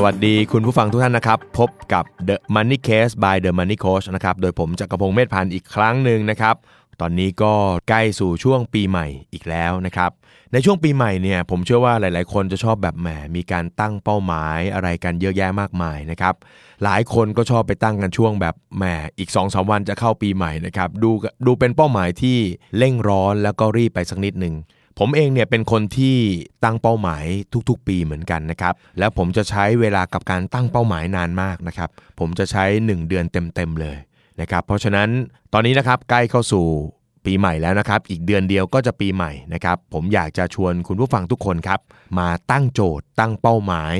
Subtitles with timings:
[0.00, 6.54] สวัสดีคุณผู้ฟังทุกท่านนะครับ พบกับ The Money Case by The Money Coach นะครับ โดยผมจักรพงศ์เมธพันธ์อีกครั้งหนึ่งนะครับ
[7.00, 7.52] ตอนนี้ก็
[7.88, 10.10] ใกล้สู่ช่วงปีใหม่อีกแล้วนะครับ
[10.52, 16.34] ในช่วงปีใหม่เนี่ยผมเชื่อว่าหลาย ๆ คนจะชอบแบบแหมมีการตั้งเป้าหมายอะไรกันเยอะแยะมากมายนะครับ
[16.84, 18.84] หลายคนก็ชอบไปตั้งกันช่วงแบบแหม
[19.18, 21.10] อีก2อสวันจะเข้าปีใหม่นะครับ ดู
[21.46, 22.38] ดูเป็นเป้าหมายที่
[22.78, 24.54] เร่งร้อนแล้วก็รีบไปสักนิดหนึ่ง
[24.98, 26.16] ผมเองเนี่ยเป็นคนที่
[26.64, 27.24] ตั้งเป้าหมาย
[27.68, 33.96] ทุกๆ ปีเหมือนกันนะครับ แล้วผมจะใช้เวลากับการตั้งเป้าหมายนานมากนะครับ ผมจะใช้ 1 เดือนเต็มๆเลย
[34.40, 35.08] นะครับ เพราะฉะนั้น
[35.52, 36.66] ตอนนี้นะครับใกล้เข้าสู่
[37.24, 41.80] ปีใหม่แล้วนะครับ อีกเดือนเดียวก็จะปีใหม่นะครับ ผมอยากจะชวนคุณผู้ฟังทุกคนครับ
[42.18, 43.94] มาตั้งโจทย์ ตั้งเป้าหมาย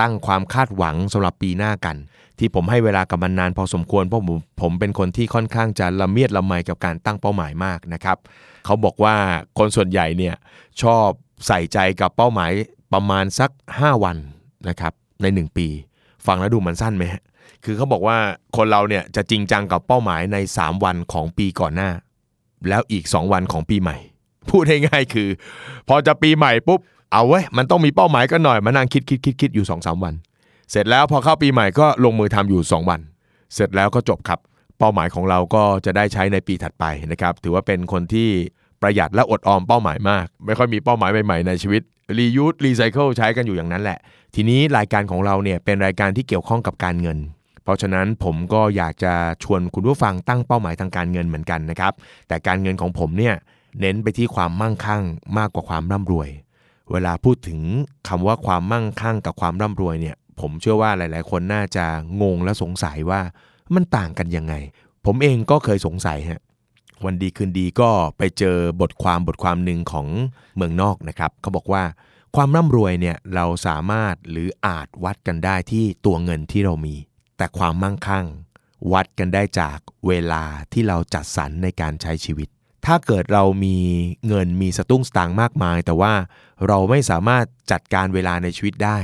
[0.00, 1.96] ตั้งความคาดหวังสำหรับปีหน้ากัน
[2.40, 8.18] ที่ผมให้เวลากับมันนานพอสมควรเพราะผมผมเป็นคนที่ค่อนข้างจะละเมียดละไมกับการตั้งเป้าหมายมากนะครับ
[8.64, 9.14] เขาบอกว่า
[9.58, 10.34] คนส่วนใหญ่เนี่ย
[10.82, 11.06] ชอบ
[11.46, 12.50] ใส่ใจกับเป้าหมาย
[12.92, 14.16] ประมาณสัก 5 วัน
[14.68, 15.66] นะครับใน 1 ปี
[16.26, 17.04] ฟังแล้วดูมันสั้นไหม
[17.64, 18.16] คือเขาบอกว่า
[18.56, 21.90] คนเราเนี่ยจะจริงจังกับเป้าหมายใน 3 วันของปีก่อนหน้า
[22.68, 23.96] แล้วอีก 2 วันของปีใหม่
[24.48, 25.28] พูดง่ายๆคือ
[25.88, 26.80] พอจะปีใหม่ปุ๊บ
[27.12, 30.14] เอาเว้ยมันต้องมีเป้าหมายกันหน่อยมานั่งคิดคิดคิดคิดอยู่2อสวัน
[30.70, 33.00] เสร็จแล้วพอเข้าปีใหม่ก็ลงมือทำอยู่ 2 วัน
[33.54, 34.38] เสร็จแล้วก็จบครับ
[34.78, 38.28] เป้าหมายของเราก็จะได้ใช้ในปีถัดไปนะครับ ถือว่าเป็นคนที่
[38.82, 41.82] ประหยัดและอดออมเป้าหมายมาก ไม่ค่อยมีเป้าหมายใหม่ๆในชีวิต
[42.18, 43.98] รียูสรีไซเคิลใช้กันอยู่อย่างนั้นแหละ
[44.34, 47.18] ทีนี้รายการของเราเนี่ยเป็นรายการที่เกี่ยวข้องกับการเงิน
[47.62, 49.12] เพราะฉะนั้นผมก็อยากจะ
[49.44, 51.92] ชวนคุณผู้ฟังตั้งเป้าหมายทางการเงินเหมือนกันนะครับ
[52.28, 53.34] แต่การเงินของผมเนี่ย
[53.80, 55.02] เน้นไปที่ความมั่งคั่ง
[55.38, 56.28] มากกว่าความร่ำรวย
[56.92, 57.60] เวลาพูดถึง
[58.08, 61.86] คำว่าความมั่งคั่งกับความร่ำรวยเนี่ย ผมเชื่อว่าหลาย ๆ คนน่าจะ
[62.22, 63.20] งงและสงสัยว่า
[63.74, 64.54] มันต่างกันยังไง
[65.06, 66.40] ผมเองก็เคยสงสัยฮะ
[67.04, 70.06] วันดีคืนดีก็ไปเจอบทความบทความหนึ่งของ
[70.56, 71.84] เมืองนอกนะครับเขาบอกว่า
[72.36, 76.96] ความร่ำรวยเนี่ยเราสามารถหรืออาจวัดกันได้ที่ตัวเงินที่เรามี
[77.36, 78.26] แต่ความมั่งคั่ง
[78.92, 82.48] วัดกันได้จากเวลาที่เราจัดสรรในการใช้ชีวิต
[82.86, 83.76] ถ้าเกิดเรามี
[84.28, 86.14] เงินมีสตุ้งสตางค์มากมาย แต่ว่า
[86.66, 88.98] เราไม่สามารถจัดการเวลาในชีวิตได้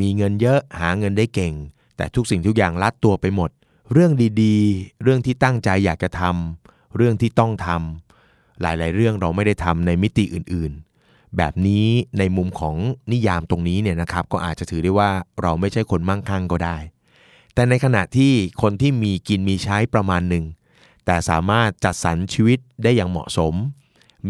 [0.00, 1.54] มีเงินเยอะหาเงินได้เก่ง
[1.96, 3.50] แต่ทุกสิ่งทุกอย่างลัดตัวไปหมด
[3.92, 4.12] เรื่อง
[4.42, 11.86] ดีๆ เรื่องที่ตั้งใจอยากจะทำเรื่องที่ต้องทำหลายๆ เรื่องเราไม่ได้ทำในมิติอื่นๆ แบบนี้
[12.18, 12.76] ในมุมของ
[13.12, 15.10] นิยามตรงนี้เนี่ยนะครับก็อาจจะถือได้ว่า
[15.42, 16.76] เราไม่ใช่คนมั่งคั่งก็ได้
[17.54, 18.32] แต่ในขณะที่
[18.62, 20.44] คนที่มีกินมีใช้ประมาณหนึ่ง
[21.06, 23.54] แต่สามารถจัดสรรชีวิตได้อย่างเหมาะสม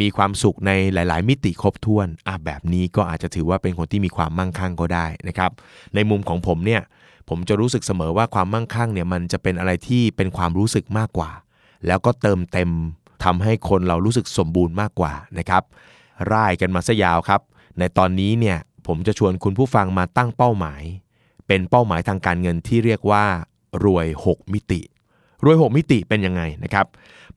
[0.01, 5.51] มีความสุขในหลาย ๆ มิติครบถ้วนอะแบบนี้ก็อาจจะถือว่าเป็นคนที่มีความมั่งคั่งก็ได้นะครับ
[5.95, 6.83] ในมุมของผมเนี่ย
[7.29, 11.31] ผมจะรู้สึกเสมอว่าความมั่งคั่งเนี่ยมันจะเป็นอะไรที่เป็นความรู้สึกมากกว่า
[11.87, 12.71] แล้วก็เติมเต็ม
[13.25, 15.63] ทำให้คนเรารู้สึกสมบูรณ์มากกว่านะครับ
[16.33, 17.41] ร่ายกันมาซะยาวครับ
[17.79, 20.83] ในตอนนี้เนี่ยผมจะชวนคุณผู้ฟังมาตั้งเป้าหมาย
[21.47, 23.25] เป็นเป้าหมายทางการเงินที่เรียกว่า
[23.85, 24.81] รวย 6 มิติ
[25.45, 26.87] รวย 6 มิติเป็นยังไงนะครับ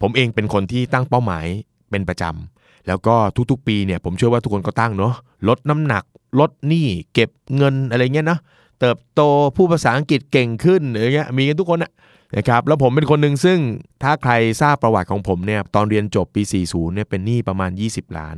[0.02, 1.46] ผมเองเป็นคนที่ตั้งเป้าหมาย
[1.90, 3.16] เป็นประจำ แล้วก็
[3.52, 5.14] ทุกๆ ปีเนี่ยผมเชื่อว่าทุกคนก็ตั้งเนาะ
[5.48, 6.04] ลดน้ำหนัก
[6.40, 8.40] ลดหนี้เก็บเงินอะไรเงี้ยนะ
[8.80, 9.22] เติบโต
[9.56, 11.92] ผู้ภาษาอังกฤษเก่งขึ้นอะไรเงี้ยมีกันทุกคนอะ
[12.38, 13.60] นะครับแล้วผมเป็นคนหนึ่งซึ่ง
[14.04, 18.38] ถ้าใครทราบประวัติของผมเนี่ยตอนเรียนจบปี 40เนี่ยเป็นหนี้ประมาณ 20 ล้าน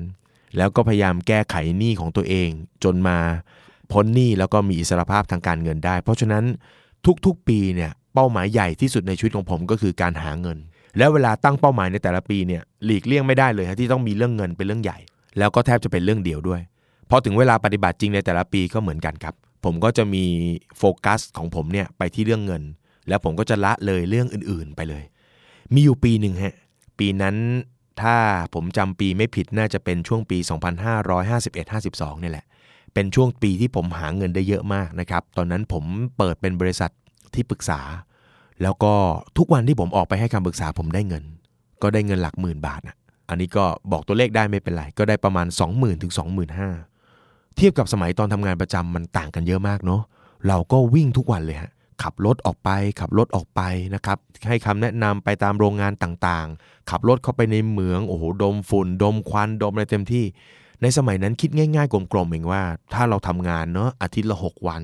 [0.57, 2.49] แล้วก็พยายามแก้ไขหนี้ของตัวเอง
[2.83, 3.17] จนมา
[3.91, 6.43] พ้นหนี้แล้วก็มีอิสรภาพทางการเงินได้ เพราะฉะนั้น
[7.25, 10.57] ทุกๆปีเนี่ยเป้าหมายใหญ่ที่สุดในชีวิตของผมก็คือการหาเงิน
[10.97, 14.97] แล้วเวลาตั้งเป้าหมายในแต่ละปีเนี่ยหลีกเลี่ยงไม่ได้เลยที่ต้องมีเรื่องเงินเป็นเรื่องใหญ่
[15.37, 16.61] แล้วก็แทบจะเป็นเรื่องเดียวด้วย
[17.09, 19.35] พอถึงเวลาปฏิบัติจริงในแต่ละปีก็เหมือนกันครับ
[19.65, 20.25] ผมก็จะมี
[20.77, 22.63] โฟกัสของผมเนี่ยไปที่เรื่องเงิน
[23.07, 25.03] แล้วผมก็จะละเลยเรื่องอื่นๆไปเลย
[25.73, 26.55] มีอยู่ปีหนึ่งฮะ
[26.99, 27.35] ปีนั้น
[28.01, 28.15] ถ้า
[28.53, 30.37] ผมจำปีไม่ผิดน่าจะเป็นช่วงปี
[31.09, 32.45] 2551-52เนี่ยแหละ
[32.93, 35.83] เป็นช่วงปีที่ผมหาเงินได้เยอะมากนะครับ ตอนนั้นผม
[36.17, 36.91] เปิดเป็นบริษัท
[37.33, 37.79] ที่ปรึกษา
[38.63, 38.93] แล้วก็
[39.37, 41.23] ทุกวันที่ผมออกไปให้คำปรึกษาผมได้เงิน
[41.81, 42.95] ก็ได้เงินหลักหมื่นบาทนะ
[43.29, 46.13] อันนี้ก็บอกตัวเลขได้ไม่เป็นไร ก็ได้ประมาณ 20,000ถึง
[46.79, 50.01] 25,000 เทียบกับสมัยตอนทำงานประจำมันต่างกันเยอะมากเนาะ
[50.47, 51.71] เราก็วิ่งทุกวันเลยฮะ
[52.03, 52.69] ขับรถออกไป
[52.99, 53.61] ขับรถออกไป
[53.95, 54.17] นะครับ
[54.47, 60.25] ให้คำแนะนำไปตามโรงงานต่างๆ ขับรถเข้าไปในเหมืองโอ้โหดมฝุ่น ดมควันดมอะไรเต็มที่
[60.81, 62.61] ในสมัยนั้นคิดง่ายๆกลมๆเองว่า
[62.93, 64.81] ถ้าเราทำงานเนาะอาทิตย์ละ 6 วัน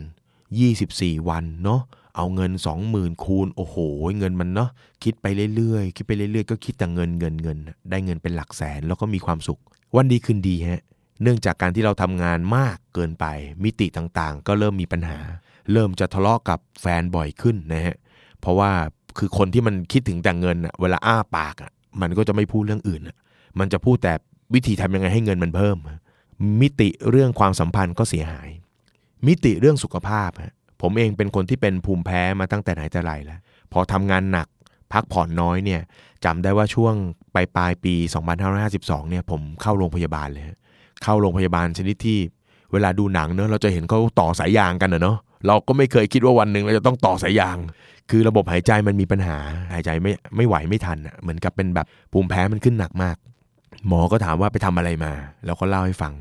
[0.63, 1.81] 24 วันเนาะ
[2.15, 2.51] เอาเงิน
[2.87, 3.75] 20,000 คูณโอ้โห
[4.19, 4.69] เงินมันเนาะ
[5.03, 5.25] คิดไป
[5.55, 7.57] เรื่อยๆ คิดไปเรื่อยๆ ก็คิดแต่เงินเงินเงิน
[7.89, 9.59] ได้เงินเป็นหลักแสนแล้วก็มีความสุข
[9.95, 10.81] วันดีคืนดีฮะ
[11.21, 13.25] เนื่องจากการที่เราทำงานมากเกินไป
[13.63, 15.19] มิติต่างๆ ก็เริ่มมีปัญหา
[15.71, 17.95] เริ่มจะทะเลาะกับแฟนบ่อยขึ้นนะฮะ
[18.41, 18.71] เพราะว่า
[19.17, 21.71] คือคนที่มันคิดถึงแต่เงินอะเวลาอ้าปากอะ
[22.01, 23.01] มันก็จะไม่พูดเรื่องอื่น
[23.59, 24.13] มันจะพูดแต่
[24.53, 25.77] วิธีทำยังไงให้เงินมันเพิ่ม
[26.61, 28.49] มิติเรื่องความสัมพันธ์ก็เสียหาย
[29.27, 30.29] มิติเรื่องสุขภาพ
[30.81, 33.39] ผมเองเป็นคนที่เป็นภูมิแพ้มาตั้งแต่ไหนแต่ไรแล้ว
[33.71, 34.47] พอทำงานหนัก
[34.93, 35.81] พักผ่อนน้อยเนี่ย
[36.25, 36.93] จำได้ว่าช่วง
[37.35, 37.93] ปลายปลายปี
[38.53, 40.45] 2552 เนี่ยผมเข้าโรงพยาบาลเลย
[41.03, 42.19] เข้าโรงพยาบาลชนิดที่
[42.71, 45.17] เวลาดูหนังเนอะเราจะเห็นเขาต่อสายยางกันเนอะ
[45.47, 47.57] เราก็ไม่เคยคิดว่าวันหนึ่งเราจะต้องต่อสายยาง
[48.09, 49.37] คือระบบหายใจมันมีปัญหา
[49.73, 53.15] หายใจไม่ไม่ไหวไม่ทันเหมือนกับเป็นแบบภูมิแพ้มันขึ้นหนักมาก
[53.87, 55.13] หมอก็ถามว่าไปทำอะไรมา
[55.45, 56.13] แล้วก็เล่าให้ฟัง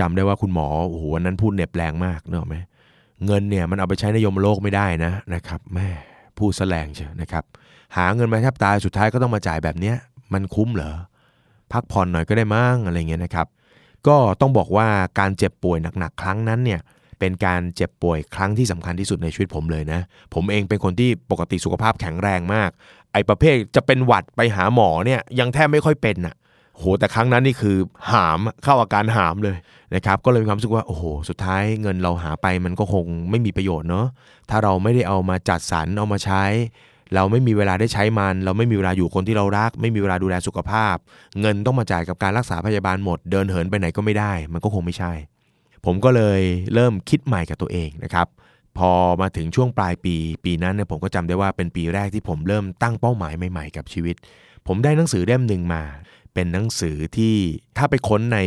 [0.00, 2.56] จำได้ว่าคุณหมอโอ้โหวันนั้นพูดเหน็บแรงมากเนอะไหม
[3.24, 5.88] เงินเนี่ยมันเอาไปใช้ในยมโลกไม่ได้นะนะครับแม่
[6.38, 7.44] พูดแสลงเชียนะครับ
[7.96, 9.96] หาเงินมาแทบตายสุดท้ายก็ต้องมาจ่ายแบบเนี้ย
[10.32, 10.92] มันคุ้มเหรอ
[11.72, 13.46] พักผ่อนหน่อยก็ได้มั้งอะไรเงี้ยนะครับ
[14.06, 16.80] ก็ต้องบอกว่าการเจ็บป่วยหนักๆครั้งนั้นเนี่ย
[17.18, 20.00] เป็นการเจ็บป่วยครั้งที่สำคัญที่สุดในชีวิตผมเลยนะ
[20.34, 22.70] ผมเองเป็นคนที่ปกติสุขภาพแข็งแรงมาก
[23.12, 26.34] ไอ้ประเภทจะเป็นหวัดไปหาหมอเนี่ยยังแทบไม่ค่อยเป็นอะ
[26.76, 27.76] โหแต่ครั้งนั้นนี่คือ
[28.10, 29.56] หามเข้าอาการหามเลย
[29.94, 34.06] นะครับก็เลยมีความรู้สึกว่าโอ้โหสุดท้ายเงินเราหาไปมันก็คงไม่มีประโยชน์เนาะ
[34.50, 36.44] ถ้าเราไม่ได้เอามาจัดสรรเอามาใช้
[37.14, 40.96] เราไม่มีเวลาได้ใช้มัน เราไม่มีเวลาอยู่คนที่เรารัก ไม่มีเวลาดูแลสุขภาพ
[41.40, 45.12] เงินต้องมาจ่ายกับการรักษาพยาบาลหมด เดินเหินไปไหนก็ไม่ได้ มันก็คงไม่ใช่
[45.84, 46.40] ผมก็เลย
[46.74, 48.26] เริ่มคิดใหม่กับตัวเองนะครับ
[48.78, 48.90] พอ
[49.22, 50.14] มาถึงช่วงปลายปี
[50.44, 54.16] ปีนั้นเนี่ยผมก็จำได้ว่าเป็นปีแรกที่ผมเริ่มตั้งเป้าหมายใหม่ๆกับชีวิต
[54.66, 55.82] ผมได้หนังสือเล่มหนึ่งมา
[56.34, 57.34] เป็นหนังสือที่
[57.76, 58.38] ถ้าไปค้นใน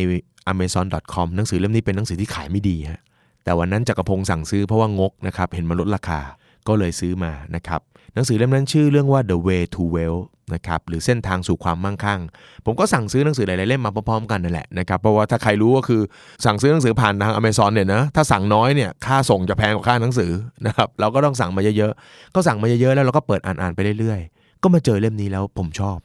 [0.52, 3.00] amazon.com หนังสือเล่มนี้เป็นหนังสือที่ขายไม่ดีฮะ
[3.44, 6.20] แต่วันนั้นจักรพงศ์สั่งซื้อเพราะว่างกนะครับเห็นมันลดราคา
[6.68, 7.80] ก็เลยซื้อมานะครับ
[8.14, 10.24] หนังสือเล่มนั้นชื่อเรื่องว่า The Way to Wealth
[10.54, 12.20] นะครับหรือเส้นทางสู่ความมั่งคั่ง
[12.64, 16.02] ผมก็สั่งซื้อหนังสือหลายๆเล่มมาพร้อมๆกันนั่นแหละนะครับเพราะว่าถ้าใครรู้ก็คือ
[16.44, 20.32] สั่งซื้อหนังสือผ่านทาง Amazon เนี่ยนะถ้าสั่งน้อยเนี่ยค่าส่งจะแพงกว่าค่าหนังสือ
[20.66, 25.96] นะครับเราก็ต้องสั่งมาเยอะๆก็สั่งมาเยอะๆแล้วเราก็เปิดอ่านๆไปเรื่อยๆ ก็มาเจอเล่มนี้แล้วผมชอบ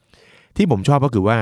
[0.58, 1.38] ที่ผมชอบก็คือว่า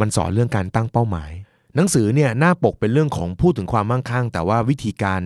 [0.00, 1.30] มันสอนเรื่องการตั้งเป้าหมาย
[1.76, 5.20] หนังสือเนี่ยหน้าปกเป็นเรื่องของพูดถึงความมั่งคั่ง แต่ว่าวิธีการ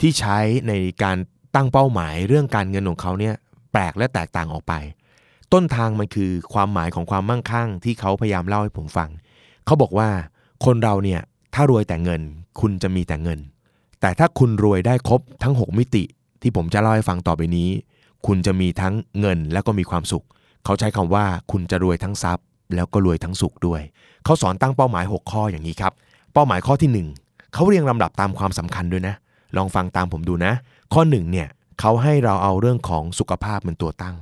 [0.00, 0.38] ที่ใช้
[0.68, 0.72] ใน
[1.02, 1.16] การ
[1.54, 3.34] ตั้งเป้าหมายเรื่องการเงินของเขาเนี่ย
[3.72, 4.74] แปลกและแตกต่างออกไป
[5.52, 9.08] ต้นทางมันคือความหมายของความมั่งคั่ง ที่เขาพยายามเล่าให้ผมฟัง
[9.66, 10.08] เขาบอกว่า
[10.64, 11.20] คนเราเนี่ย
[11.54, 12.20] ถ้ารวยแต่เงิน
[12.60, 13.38] คุณจะมีแต่เงิน
[14.00, 16.04] แต่ถ้าคุณรวยได้ครบทั้ง 6 มิติ
[16.42, 17.68] ที่ผมจะเล่าให้ฟังต่อไปนี้
[18.26, 20.24] คุณจะมีทั้งเงินและก็มีความสุข
[20.64, 22.44] เขาใช้คำว่าคุณจะรวยทั้งทรัพย์
[22.74, 23.82] แล้วก็รวยทั้งสุขด้วย
[24.24, 25.92] เขาสอนตั้งเป้าหมาย 6 ข้ออย่างนี้ครับ
[26.32, 29.14] เป้าหมายข้อที่ 1เขาเรียงลำดับตามความสำคัญด้วยนะ
[29.56, 30.52] ลองฟังตามผมดูนะ
[30.92, 31.48] ข้อ1เนี่ย
[31.80, 34.16] เขาให้เราเอาเรื่องของสุขภาพเป็นตัวตั้ง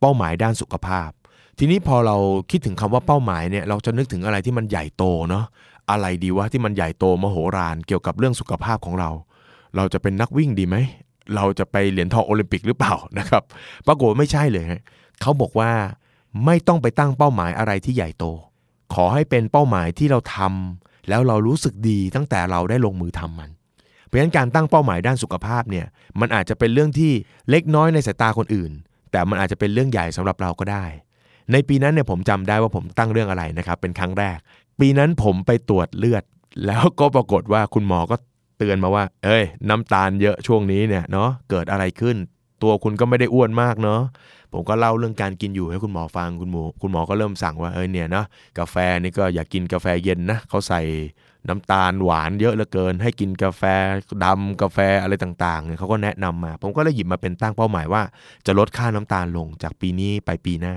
[0.00, 1.10] เป้าหมายด้านสุขภาพ
[1.58, 2.16] ทีนี้พอเรา
[2.50, 5.44] คิดถึงคำว่าเป้าหมายเนี่ยเราจะนึกถึงอะไรที่มันใหญ่โตเนาะ
[5.90, 9.10] อะไรดีวะที่มันใหญ่โตมโหฬารเกี่ยวกับเรื่องสุขภาพของเรา
[9.76, 10.76] เราจะเป็นนักวิ่งดีไหม
[11.34, 13.42] เราจะไปเหรียญทองโอลิมปิกหรือเปล่านะครับ
[13.86, 14.64] ปรากฏไม่ใช่เลย
[15.20, 15.70] เขาบอกว่า
[16.44, 18.24] ไม่ต้องไปตั้งเป้าหมายอะไรที่ใหญ่โต
[18.94, 23.50] ขอให้เป็นเป้าหมายที่เราทำแล้วเรารู้สึกดีตั้งแต่เราได้ลงมือทำมัน
[24.16, 25.86] ราะฉะนั้นการตั้งเป้าหมายด้านสุขภาพเนี่ย
[26.20, 27.12] มันอาจจะเป็นเรื่องที่
[27.50, 28.72] เล็กน้อยในสายตาคนอื่น
[29.12, 30.84] แต่มันอาจจะเป็นเรื่องใหญ่สำหรับเราก็ได้
[31.52, 34.38] ในปีนั้นเนี่ยผมจำได้ว่าผมตั้งเรื่องอะไรนะครับเป็นครั้งแรก
[34.80, 36.24] ปีนั้นผมไปตรวจเลือด
[36.66, 38.16] แล้วก็ปรากฏว่าคุณหมอก็
[38.58, 42.16] เตือนมาว่า เอ้ย น้ำตาลเยอะช่วงนี้เนี่ยเนาะเกิดอะไรขึ้น
[42.62, 44.00] ตัวคุณก็ไม่ได้อ้วนมากเนาะ
[44.52, 48.26] ผมก็เล่าเรื่องการกินอยู่ให้คุณหมอฟังคุณหมอคุณหมอก็เริ่มสั่งว่าเออเนี่ยเนาะ
[48.58, 50.80] กาแฟนี่ก็อย่ากกินกาแฟเย็นนะเขาใส่
[51.48, 53.62] น้ำตาลหวานเยอะเหลือเกิน ให้กินกาแฟ
[54.24, 58.02] ดำกาแฟอะไรต่างๆเนี่ยเขาก็แนะนำมา ผมก็เลยหยิบมาเป็นตั้งเป้าหมายว่า
[58.46, 60.76] จะลดค่าน้ำตาลลงจากปีนี้ไปปีหน้า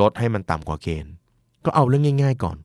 [0.00, 1.12] ลดให้มันต่ำกว่าเกณฑ์
[1.64, 2.56] ก็เอาเรื่องง่าย ๆ ก่อน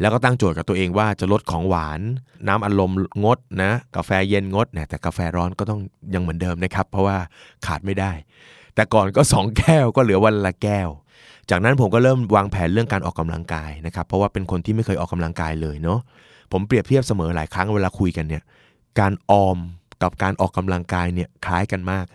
[0.00, 2.00] แล้วก็ตั้งโจทย์กับตัวเองว่าจะลดของหวาน
[2.48, 2.90] น้ำอัดลม
[3.24, 5.80] งดนะ กาแฟเย็นงดนะแต่กาแฟร้อนก็ต้อง
[6.14, 7.16] ยังเหมือนเดิมนะครับ เพราะว่า
[7.66, 8.12] ขาดไม่ได้
[8.74, 10.88] แต่ก่อนก็ 2 แก้วก็เหลือวันละแก้ว
[11.50, 16.00] จากนั้นผมก็เริ่มวางแผนเรื่องการออกกำลังกายนะครับเพราะว่าเป็นคนที่ไม่เคยออกกำลังกายเลยเนาะ
[16.52, 18.42] ผมเปรียบเทียบเสมอหลายครั้งเวลาคุยกันเนี่ย
[19.00, 19.58] การออม
[20.02, 22.06] กับการออกกำลังกายเนี่ยคล้ายกันมาก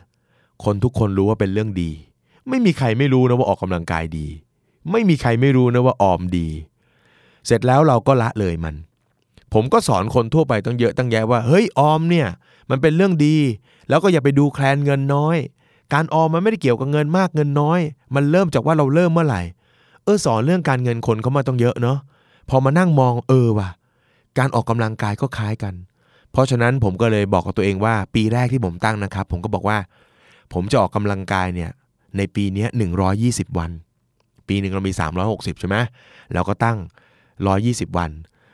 [0.64, 1.92] คนทุกคนรู้ว่าเป็นเรื่องดี
[2.50, 4.28] ไม่มีใครไม่รู้นะว่าออกกำลังกายดี
[4.92, 6.48] ไม่มีใครไม่รู้นะว่าออมดี
[7.46, 8.76] เสร็จแล้วเราก็ละเลยมัน
[9.54, 12.28] ผมก็สอนคนทั่วไปต้องเยอะตั้งแยะว่า เฮ้ยออมเนี่ย
[12.70, 13.38] มันเป็นเรื่องดี
[13.90, 15.38] แล้วก็อย่าไปดูแคลนเงินน้อย
[15.94, 17.80] การออมมันไม่ได้เกี่ยวกับเงินมากเงินน้อย
[18.16, 19.42] มันเริ่มจากว่าเราเริ่มเมื่อไหร่
[20.04, 21.98] เออสอนเรื่องการเงินคนเขามาต้องเยอะเนาะ
[22.50, 23.70] พอมานั่งมองเออว่ะ
[24.38, 25.74] การออกกำลังกายก็คล้ายกัน
[26.32, 29.78] เพราะฉะนั้นผมก็เลยบอกกับตัวเองว่า ปีแรกที่ผมตั้งนะครับ ผมก็บอกว่า
[30.54, 31.72] ผมจะออกกำลังกายเนี่ย
[32.18, 32.66] ในปีนี้
[33.12, 33.72] 120 วัน
[34.48, 34.94] ปีหนึ่งเรามี
[35.28, 35.78] 360 ใช่ไหม
[36.34, 36.78] เราก็ตั้ง
[37.38, 38.12] 120 วัน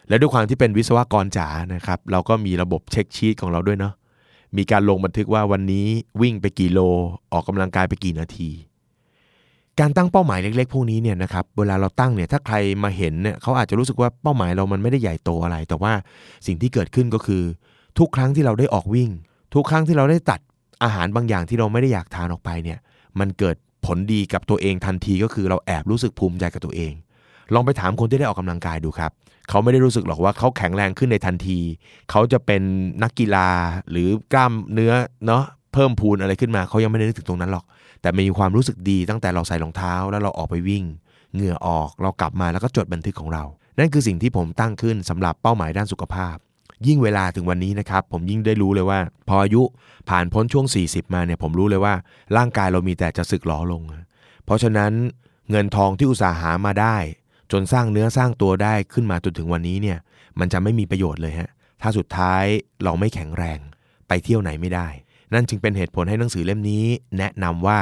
[0.08, 3.94] และด้วยความที่เป็นวิศวกรจ๋านะครับ เราก็มีระบบเช็คชีตของเราด้วยเนาะ
[4.58, 5.88] มีการลงบันทึกว่าวันนี้
[6.22, 6.80] วิ่งไปกี่โล
[7.32, 8.50] ออกกำลังกายไปกี่นาที
[9.80, 15.94] การตั้งเป้าหมายเล็ก ๆ พวกนี้เนี่ยนะครับเวลาเราตั้งเนี่ยถ้าใครมาเห็นเนี่ยเขาอาจจะรู้สึกว่าเป้าหมายเรามันไม่ได้ใหญ่โตอะไร แต่ว่า
[16.48, 17.44] สิ่งที่เกิดขึ้นก็คือ
[18.00, 19.10] ทุกครั้งที่เราได้ออกวิ่ง
[19.54, 20.40] ทุกครั้งที่เราได้ตัด
[20.84, 22.80] อาหารบางอย่างที่เราไม่ได้อยากทานออกไปเนี่ย
[23.20, 23.56] มันเกิด
[23.86, 26.94] ผลดีกับตัวเองทันทีก็คือเราแอบรู้สึกภูมิใจกับตัวเอง
[27.54, 29.12] ลองไปถามคนที่ได้ออกกำลังกายดูครับ
[29.50, 31.60] เขาไม่ได้รู้สึกหรอกว่าเขาแข็งแรงขึ้นในทันที
[32.12, 32.62] เขาจะเป็น
[33.04, 33.50] นักกีฬา
[33.92, 34.94] หรือกล้ามเนื้อ
[35.28, 35.44] เนาะ
[35.78, 37.66] เพิ่มพูนอะไรขึ้นมาเขายังไม่ได้นึกถึงตรงนั้นหรอก
[38.02, 40.84] แต่มีความรู้สึกดีตั้งแต่เราใส่รองเท้า แล้วเราออกไปวิ่ง
[41.34, 43.44] เหงื่อออกเรากลับมาแล้วก็จดบันทึกของเรา
[43.80, 46.36] นั่นคือสิ่งที่ผมตั้งขึ้นสำหรับเป้าหมายด้านสุขภาพ
[46.88, 49.62] ยิ่งเวลาถึงวันนี้นะครับ ผมยิ่งได้รู้เลยว่า พออายุ
[50.10, 51.94] ผ่านพ้นช่วง 40 มาเนี่ยผมรู้เลยว่า
[52.38, 53.82] ร่างกายเรามีแต่จะสึกหรอลง
[54.46, 54.92] เพราะฉะนั้น
[55.52, 56.98] เงินทองที่อุตสาหามาได้
[57.52, 59.98] จนสร้างเนื้อสร้างตัวได้ขึ้นมาจนถึงวันนี้เนี่ย
[60.40, 61.50] มันจะไม่มีประโยชน์เลยฮะ
[61.82, 62.44] ถ้าสุดท้าย
[62.84, 63.60] เราไม่แข็งแรง
[64.08, 64.88] ไปเที่ยวไหนไม่ได้
[65.34, 66.86] นั่นจึงเป็นเหตุผลให้หนังสือเล่มนี้
[67.18, 67.80] แนะนำว่า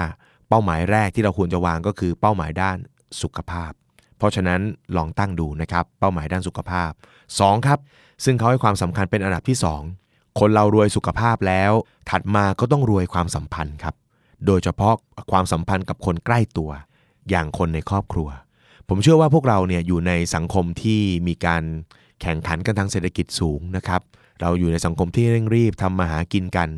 [0.50, 2.78] เป้าหมายแรกที่เราควรจะวางก็คือเป้าหมายด้าน
[3.22, 3.72] สุขภาพ
[4.18, 4.62] เพราะฉะนั้น
[4.98, 6.92] ลองตั้งดูนะครับเป้าหมายด้านสุขภาพ
[7.30, 7.68] 2.
[7.68, 7.80] ครับ
[8.26, 9.58] ซึ่งเขาให้ความสำคัญเป็นอันดับที่
[9.98, 11.72] 2 คนเรารวยสุขภาพแล้ว
[12.10, 13.96] ถัดมาก็ต้องรวยความสัมพันธ์ครับ
[14.46, 14.96] โดยเฉพาะ
[15.32, 16.72] ความสัมพันธ์กับคนใกล้ตัว
[17.30, 18.30] อย่างคนในครอบครัว
[18.90, 21.64] ผมเชื่อว่าพวกเราเนี่ยอยู่ในสังคมที่มีการ
[22.22, 24.02] แข่งขันกันทางเศรษฐกิจสูงนะครับ
[24.42, 26.70] เราอยู่ในสังคมที่เร่งรีบทำมาหากินกัน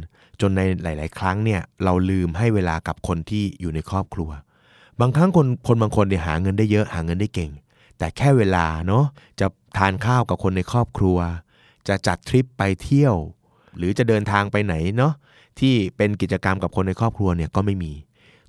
[0.42, 4.30] จนในหลาย ๆ ครั้งเนี่ยเราลืมให้เวลากับคนที่อยู่ในครอบครัว
[5.00, 7.52] บางครั้งคนคนบางคนเนี่ยหาเงินได้เยอะหาเงินได้เก่ง
[7.98, 9.06] แต่แค่เวลาเนาะ
[9.40, 11.18] จะทานข้าวกับคนในครอบครัว
[11.88, 13.16] จะจัดทริปไปเที่ยว
[13.78, 15.14] หรือจะเดินทางไปไหนเนาะ
[15.60, 17.94] ที่เป็นกิจกรรมกับคนในครอบครัวเนี่ยก็ไม่มี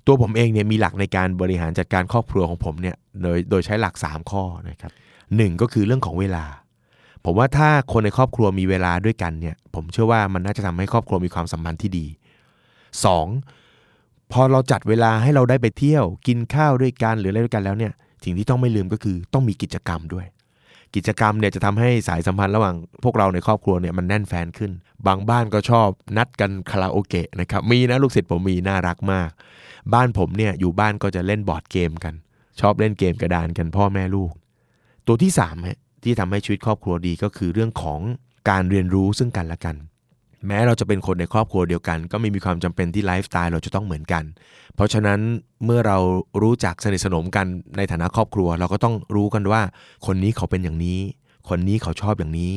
[0.05, 4.91] ตัวผมเองเนี่ยมีหลักในการบริหารจัดการครอบครัวของผมเนี่ยโดยโดยใช้หลัก 3 ข้อนะครับ
[5.35, 6.45] หก็คือเรื่องของเวลา
[7.25, 12.05] ผมว่าถ้าคนในครอบครัวมีเวลาด้วยกันเนี่ย ผมเชื่อว่ามันน่าจะทำให้ครอบครัวมีความสัมพันธ์ที่ดี
[12.99, 14.31] 2.
[14.31, 17.91] พอเราจัดเวลาให้เราได้ไปเที่ยว กินข้าวด้วยกันหรืออะไรด้วยกันแล้วเนี่ย
[18.23, 20.25] สิ่งที่ต้องไม่ลืมก็คือต้องมีกิจกรรมด้วย
[20.95, 24.71] กิจกรรมเนี่ยจะทำให้สายสัมพันธ์ระหว่างพวกเราในครอบครัวเนี่ยมันแน่นแฟนขึ้น
[25.07, 29.29] บางบ้านก็ชอบนัดกันคาราโอเกะนะครับ มีนะลูกศิษย์ผมมีน่ารักมาก
[29.93, 32.13] บ้านผมเนี่ยอยู่บ้านก็จะเล่นบอร์ดเกมกัน
[32.59, 34.31] ชอบเล่นเกมกระดานกันพ่อแม่ลูก
[35.07, 37.99] ตัวที่3ฮะ ที่ทำให้ชีวิตครอบครัวดีก็คือเรื่องของ
[38.49, 39.75] การเรียนรู้ซึ่งกันและกัน
[40.47, 44.23] แม้เราจะเป็นคนในครอบครัวเดียวกัน ก็ไม่มีความจำเป็นที่ไลฟ์สไตล์เราจะต้องเหมือนกัน
[44.75, 45.19] เพราะฉะนั้น
[45.65, 45.97] เมื่อเรา
[46.41, 47.45] รู้จักสนิทสนมกัน
[47.77, 49.61] ในฐานะครอบครัว เราก็ต้องรู้กันว่า
[50.05, 50.99] คนนี้เขาเป็นอย่างนี้
[51.49, 52.53] คนนี้เขาชอบอย่างนี้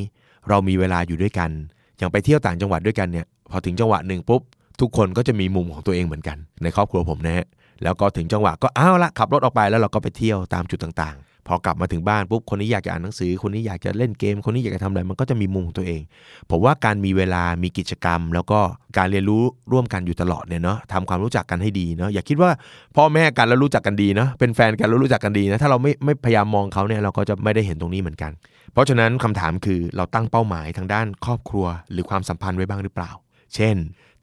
[0.49, 1.51] เรามีเวลาอยู่ด้วยกัน
[1.99, 4.43] อย่างไปเที่ยวต่างจังหวัดด้วยกันเนี่ยพอถึงจังหวะหนึ่งปุ๊บ
[4.81, 7.47] ทุกคนก็จะมีมุมของตัวเองเหมือนกัน ในครอบครัวผมนะฮะ
[7.83, 16.03] แล้วก็ถึงจังหวะก็อ้าวละขับรถออกไปแล้วเราก็ไปเที่ยวตามจุดต่างๆ พอกลับมาถึงบ้านปุ๊บคนนี้อยากจะอ่านหนังสือ คนนี้อยากจะเล่นเกม คนนี้อยากจะทำอะไรมันก็จะมีมุมของตัวเอง
[16.51, 18.61] ผมว่าการมีเวลามีกิจกรรม แล้วก็
[18.99, 22.51] การเรียนรู้ร่วมกันอยู่ตลอดเนี่ยเนาะทำความรู้จักกันให้ดีเนาะอย่าคิดว่า
[22.97, 28.33] พ่อแม่กันแล้วรู้จักกันดีเนาะเป็นแฟนกันแล้วรู้จักกันดีนะถ้าเราไม่ไม่พยายามมองเขาเนี่ยเราก็จะไม่ได้เห็นตรงนี้เหมือนกัน
[28.73, 33.11] เพราะฉะนั้นคำถามคือเราตั้งเป้าหมายทางด้านครอบครัว หรือความสัมพันธ์ไว้บ้างหรือเปล่า
[33.55, 33.77] เช่น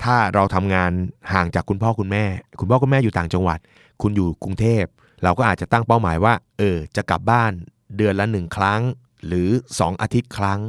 [0.03, 0.91] ถ้าเราทำงาน
[1.33, 2.23] ห่างจากคุณพ่อคุณแม่
[2.59, 3.59] คุณพ่อคุณแม่อยู่ต่างจังหวัด
[4.01, 4.83] คุณอยู่กรุงเทพ
[5.23, 7.51] เราก็อาจจะตั้งเป้าหมายว่า เออ จะกลับบ้าน
[7.97, 8.81] เดือนละหนึ่งครั้ง
[9.27, 10.61] หรือ 2 อาทิตย์ครั้ง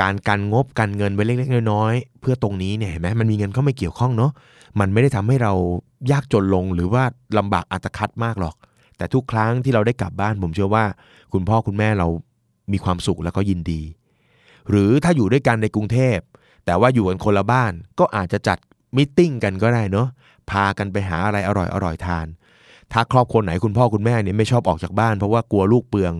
[0.00, 4.32] การกันงบการเงินไว้เล็กๆน้อยๆเพื่อตรงนี้เนี่ยเห็นไหมมันมีเงินเข้าไม่เกี่ยวข้องเนาะ
[4.80, 5.52] มันไม่ได้ทำให้เรา
[6.10, 7.04] ยากจนลงหรือว่า
[7.38, 8.56] ลำบากอัตคัดมากหรอก
[8.96, 10.84] แต่ทุกครั้งที่เราได้กลับบ้านผมเชื่อว่า
[11.32, 12.08] คุณพ่อคุณแม่เรา
[12.72, 13.82] มีความสุขแล้วก็ยินดี
[14.70, 16.18] หรือถ้าอยู่ด้วยกันในกรุงเทพ
[16.64, 18.58] แต่ว่าอยู่กันคนละบ้านก็อาจจะจัด
[18.96, 20.08] มิ팅กันก็ได้เนาะ
[20.50, 22.26] พากันไปหาอะไรอร่อยอร่อยทาน
[22.92, 26.14] ถ้าครอบครัวไหนคุณพ่อคุณแม่เนี่ยไม่ชอบออกจากบ้าน เพราะว่ากลัวลูกเปลือง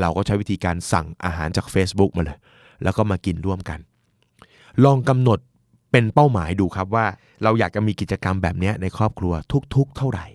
[0.00, 2.38] เราก็ใช้วิธีการสั่งอาหารจาก Facebook มาเลย
[2.82, 3.78] แล้วก็มากินร่วมกัน
[4.84, 5.38] ลองกำหนด
[5.90, 7.06] เป็นเป้าหมายดูครับว่า
[7.42, 9.32] เราอยากจะมีกิจกรรมแบบนี้ในครอบครัว
[9.74, 10.26] ทุก ๆ เท่าไหร่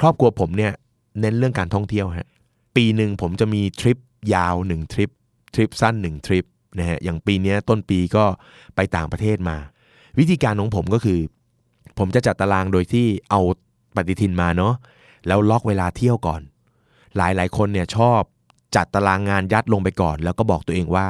[0.00, 0.72] ครอบครัวผมเนี่ย
[1.20, 2.28] เน้นเรื่องการท่องเที่ยวฮะ
[2.76, 3.98] ปีหนึ่งผมจะมีทริป
[4.34, 5.10] ยาว1ทริป
[5.54, 6.44] ทริปสั้น1ทริป
[6.78, 8.24] นะฮะอย่างปีนี้ต้นปีก็
[8.76, 9.56] ไปต่างประเทศมา
[10.18, 11.20] วิธีการของผมก็คือ
[11.98, 13.40] ผมจะจัดตารางโดยที่เอา
[13.96, 14.74] ปฏิทินมาเนาะ
[15.26, 16.40] แล้วล็อกเวลาเที่ยวก่อน
[17.16, 18.20] หลายหลายคนเนี่ยชอบ
[18.76, 21.06] จัดตารางงานยัดลงไปก่อน แล้วก็บอกตัวเองว่า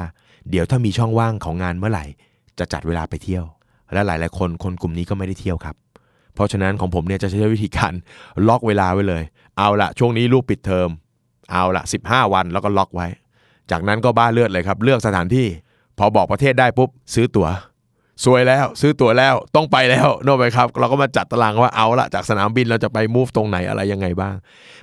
[0.50, 2.04] เดี๋ยวถ้ามีช่องว่างของงานเมื่อไหร่
[2.58, 3.44] จะจัดเวลาไปเที่ยว
[3.92, 5.76] และหลายหลายคนคนกลุ่มนี้ก็ไม่ได้เที่ยวครับ
[6.34, 7.92] เพราะฉะนั้นของผมเนี่ยจะใช้วิธีการ
[8.48, 9.22] ล็อกเวลาไว้เลย
[9.58, 10.88] เอาละช่วงนี้ลูกปิดเทอม
[11.52, 13.06] เอาละ15 วันแล้วก็ล็อกไว้
[13.70, 15.46] จากนั้นก็บ้าเลือดเลยครับ เลือกสถานที่
[15.98, 17.48] พอบอกประเทศได้ปุ๊บซื้อตัว๋ว
[18.24, 24.34] สวยแล้ว ซื้อตั๋วแล้วต้องไปแล้วโน่ไปครับ เราก็มาจัดตารางว่าเอาละจากสนามบินเราจะไปมูฟตรงไหนอะไรยังไงบ้าง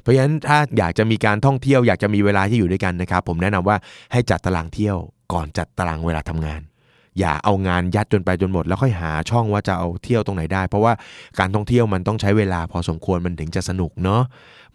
[0.02, 3.78] เพราะฉะนั้นถ้าอยากจะมีการท่องเที่ยวอยากจะมีเวลาที่อยู่ด้วยกันนะครับ ผมแนะนำว่า
[4.12, 4.98] ให้จัดตารางเที่ยว
[5.34, 6.62] ก่อนจัดตารางเวลาทำงาน
[7.20, 10.94] อย่าเอางานยัดจนไปจนหมด แล้วค่อยหาช่องว่าจะเอาเที่ยวตรงไหนได้ เพราะว่า
[11.40, 14.22] การท่องเที่ยวมันต้องใช้เวลาพอสมควรมันถึงจะสนุกเนาะ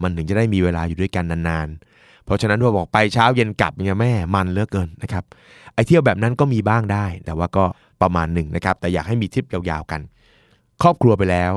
[0.02, 5.24] มันถึงจะได้มีเวลาอยู่ด้วยกันนานๆ เพราะฉะนั้นถ้าบอกไปเช้าเย็นกลับเนี่ยแม่มันเลือกเกินนะครับ
[5.74, 7.64] ไอเที่ยวแบบนั้นก็มีบ้างได้แต่ว่าก็
[8.02, 10.00] ประมาณหนึ่งนะครับ แต่อยากให้มีทริปยาวๆกัน
[10.82, 11.52] ครอบครัวไปแล้ว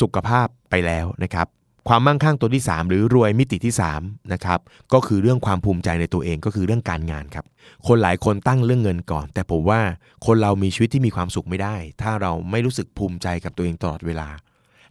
[0.00, 1.46] สุขภาพไปแล้วนะครับ
[1.88, 4.60] ความมั่งคั่งตัวที่ 3 หรือรวยมิติที่3นะครับ
[4.92, 7.44] ก็คือเรื่องความภูมิใจในตัวเองก็คือเรื่องการงานครับ
[7.86, 9.80] คนหลายคนตั้งเรื่องเงินก่อน แต่ผมว่า
[10.26, 14.28] คนเรามีชีวิตที่มีความสุขไม่ได้ ถ้าเราไม่รู้สึกภูมิใจกับตัวเองตลอดเวลา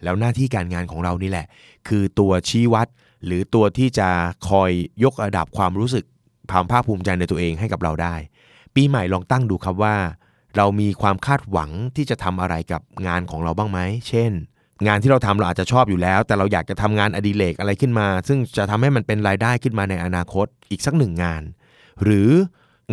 [0.04, 1.46] แล้วหน้าที่การงานของเรานี่แหละ
[1.88, 2.88] คือตัวชี้วัด
[3.26, 4.10] หรือตัวที่จะ
[4.50, 4.72] คอย
[5.04, 6.06] ยกระดับความรู้สึก
[6.52, 8.16] ความภาคภูมิใจในตัวเองให้กับเราได้
[8.76, 9.96] ปีใหม่ลองตั้งดูครับว่า
[10.58, 14.32] เรามีความคาดหวังที่จะทำอะไรกับงานของเราบ้างไหม เช่น
[14.88, 21.42] งานที่เราทำเราอาจจะชอบอยู่แล้ว แต่เราอยากจะทำงานอดิเรกอะไรขึ้นมา ซึ่งจะทำให้มันเป็นรายได้ขึ้นมาในอนาคตอีกสักหนึ่งงาน
[22.04, 22.30] หรือ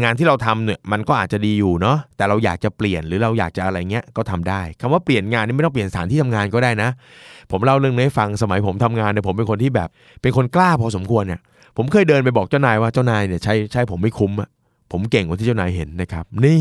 [0.03, 6.91] งานที่เราทำเนี่ยมันก็อาจจะดีอยู่เนาะแต่เราอยากจะเปลี่ยนหรือเราอยากจะอะไรเงี้ยก็ทำได้คำว่าเปลี่ยนงานนี่ไม่ต้องเปลี่ยนสถานที่ทำงานก็ได้นะ
[7.51, 9.89] ผมเล่าเรื่องนี้ให้ฟังสมัยผมทำงานเนี่ยผมเป็นคนที่แบบ
[10.23, 11.41] เป็นคนกล้าพอสมควรเนี่ย
[11.77, 14.49] ผมเคยเดินไปบอกเจ้านายว่าเจ้านายเนี่ยใช้ใช้ผมไม่คุ้มอะ
[14.95, 16.59] ผมเก่งกว่าที่เจ้านายเห็นนะครับ นี่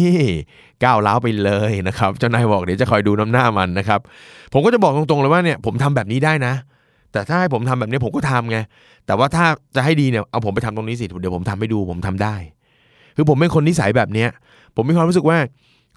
[0.83, 3.99] ก้าวล้าวไปเลยนะครับ เจ้านายบอกเดี๋ยวจะคอยดูน้ำหน้ามันนะครับ
[4.53, 6.53] ผมก็จะบอกตรงๆเลยว่าเนี่ยผมทำแบบนี้ได้นะ
[7.11, 8.57] แต่ถ้าให้ผมทำแบบนี้ผมก็ทำไง
[9.05, 12.35] แต่ว่าถ้าจะให้ดีเนี่ยเอาผมไปทำตรงนี้สิเดี๋ยวผมทำให้ดูผมทำได้
[13.15, 14.29] คือผมเป็นคนนิสัยแบบเนี้ย
[14.75, 15.37] ผมมีความรู้สึกว่า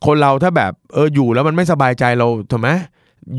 [0.06, 2.70] คนเราถ้าแบบเอออยู่แล้วมันไม่สบายใจเราถูกไหม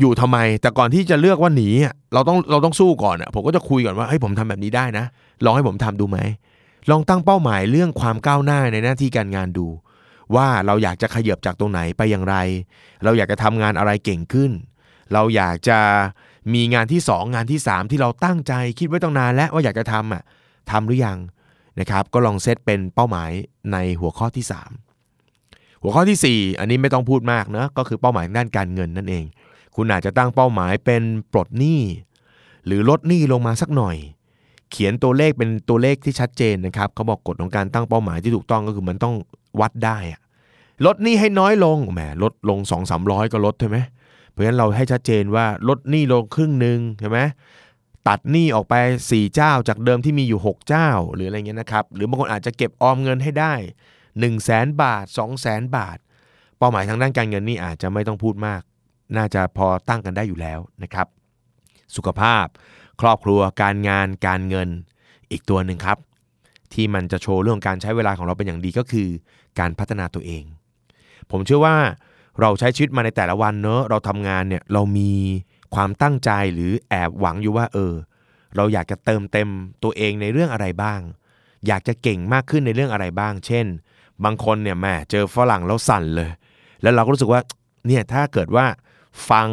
[0.00, 1.68] อยู่ทำไม แต่ก่อนที่จะเลือกว่าหนี
[2.14, 5.04] เราต้องเราต้องสู้ก่อนอะผมก็จะคุยก่อนว่าเฮ้ยผมทำแบบนี้ได้นะ
[5.44, 6.18] ลองให้ผมทำดูไหม
[6.90, 9.66] ลองตั้งเป้าหมายเรื่องความก้าวหน้าในหน้าที่การงานดู
[10.34, 12.36] ว่าเราอยากจะขยับจากตรงไหนไปอย่างไร
[13.04, 14.50] เราอยากจะทำงานอะไรเก่งขึ้น
[15.12, 15.78] เราอยากจะ
[16.54, 20.22] มีงานที่ 2 งานที่ 3 ที่เราตั้งใจคิดไว้ตั้งนานแล้วว่าอยากจะทำอะ
[20.70, 21.18] ทำหรือยัง
[21.80, 23.30] นะครับ ก็ลองเซตเป็นเป้าหมาย
[23.72, 24.44] ในหัวข้อที่
[25.14, 29.24] 3 หัวข้อที่ 4 อันนี้ไม่ต้องพูดมากนะก็คือเป้าหมายด้านการเงินนั่นเอง
[29.76, 31.80] คุณอาจจะตั้งเป้าหมายเป็นปลดหนี้
[32.66, 33.96] หรือลดหนี้ลงมาสักหน่อย
[34.70, 39.14] เขียนตัวเลขเป็นตัวเลขที่ชัดเจนนะครับเขาบอกกฎของการตั้งเป้าหมายที่ถูกต้องก็คือมันต้อง
[39.60, 40.20] วัดได้อะ
[40.86, 43.78] ลดหนี้ให้น้อยลงแหมลดลง 2 3 0 0 ก็ลดใช่ไหม
[44.30, 47.18] เพราะฉะนั้นเราให้ชัดเจนว่าลดหนี้ลงครึ่งหนึ่งใช่ไหม
[48.08, 48.74] ตัดหนี้ออกไป
[49.08, 53.54] 4 เจ้าจากเดิมที่มีอยู่ 6 เจ้า หรืออะไรเงี้ยนะครับ หรือบางคนอาจจะเก็บออมเงินให้ได้
[53.92, 55.98] 1 0 0 0 0แสนบาท 2 0 0แสนบาท
[56.58, 58.62] เป้าหมายทางด้านการเงินนี่อาจจะไม่ต้องพูดมาก
[59.16, 61.06] น่าจะพอตั้งกันได้อยู่แล้วนะครับ
[61.96, 62.46] สุขภาพ
[63.00, 64.68] ครอบครัว การงาน การเงิน
[65.30, 65.98] อีกตัวหนึ่งครับ
[66.72, 69.08] ที่มันจะโชว์เรื่องการใช้เวลาของเราเป็นอย่างดีก็คือ
[69.58, 70.44] การพัฒนาตัวเอง
[71.30, 71.76] ผมเชื่อว่า
[72.40, 75.12] เราใช้ชีวิตมาในแต่ละวันเนอะเราทำงานเนี่ยเรามี
[75.74, 77.94] ความตั้งใจหรือแอบหวังอยู่ว่า เออ
[78.56, 79.48] เราอยากจะเติมเต็ม
[79.82, 81.00] ตัวเองในเรื่องอะไรบ้าง
[81.66, 83.66] อยากจะเก่งมากขึ้นในเรื่องอะไรบ้าง เช่น
[84.24, 86.30] บางคนเนี่ยแม่เจอฝรั่งแล้วสั่นเลย
[86.82, 87.40] แล้วเราก็รู้สึกว่า
[87.86, 88.66] เนี่ยถ้าเกิดว่า
[89.30, 89.48] ฟัง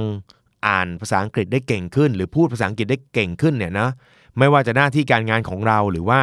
[0.68, 3.90] อ่านภาษาอังกฤษได้เก่งขึ้น หรือพูดภาษาอังกฤษได้เก่งขึ้นเนี่ยนะ
[4.38, 6.20] ไม่ว่าจะหน้าที่การงานของเราหรือว่า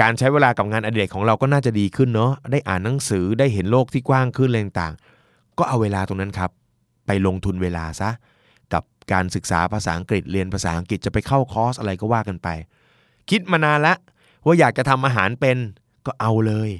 [0.00, 6.50] การใช้เวลากับงานอดิเรกของเราก็น่าจะดีขึ้นเนาะได้อ่านหนังสือได้เห็นโลกที่กว้างขึ้นอะไรต่างๆ ก็เอาเวลาตรงนั้นครับ
[7.06, 8.10] ไปลงทุนเวลาซะ
[8.72, 8.82] กับ
[9.12, 12.48] การศึกษาภาษาอังกฤษเรียนภาษาอังกฤษจะไปเข้าคอร์สอะไรก็ว่ากันไป
[13.30, 13.96] คิดมานานแล้ว
[14.44, 15.58] ว่าอยากจะทำอาหารเป็น
[16.06, 16.70] ก็เอาเลย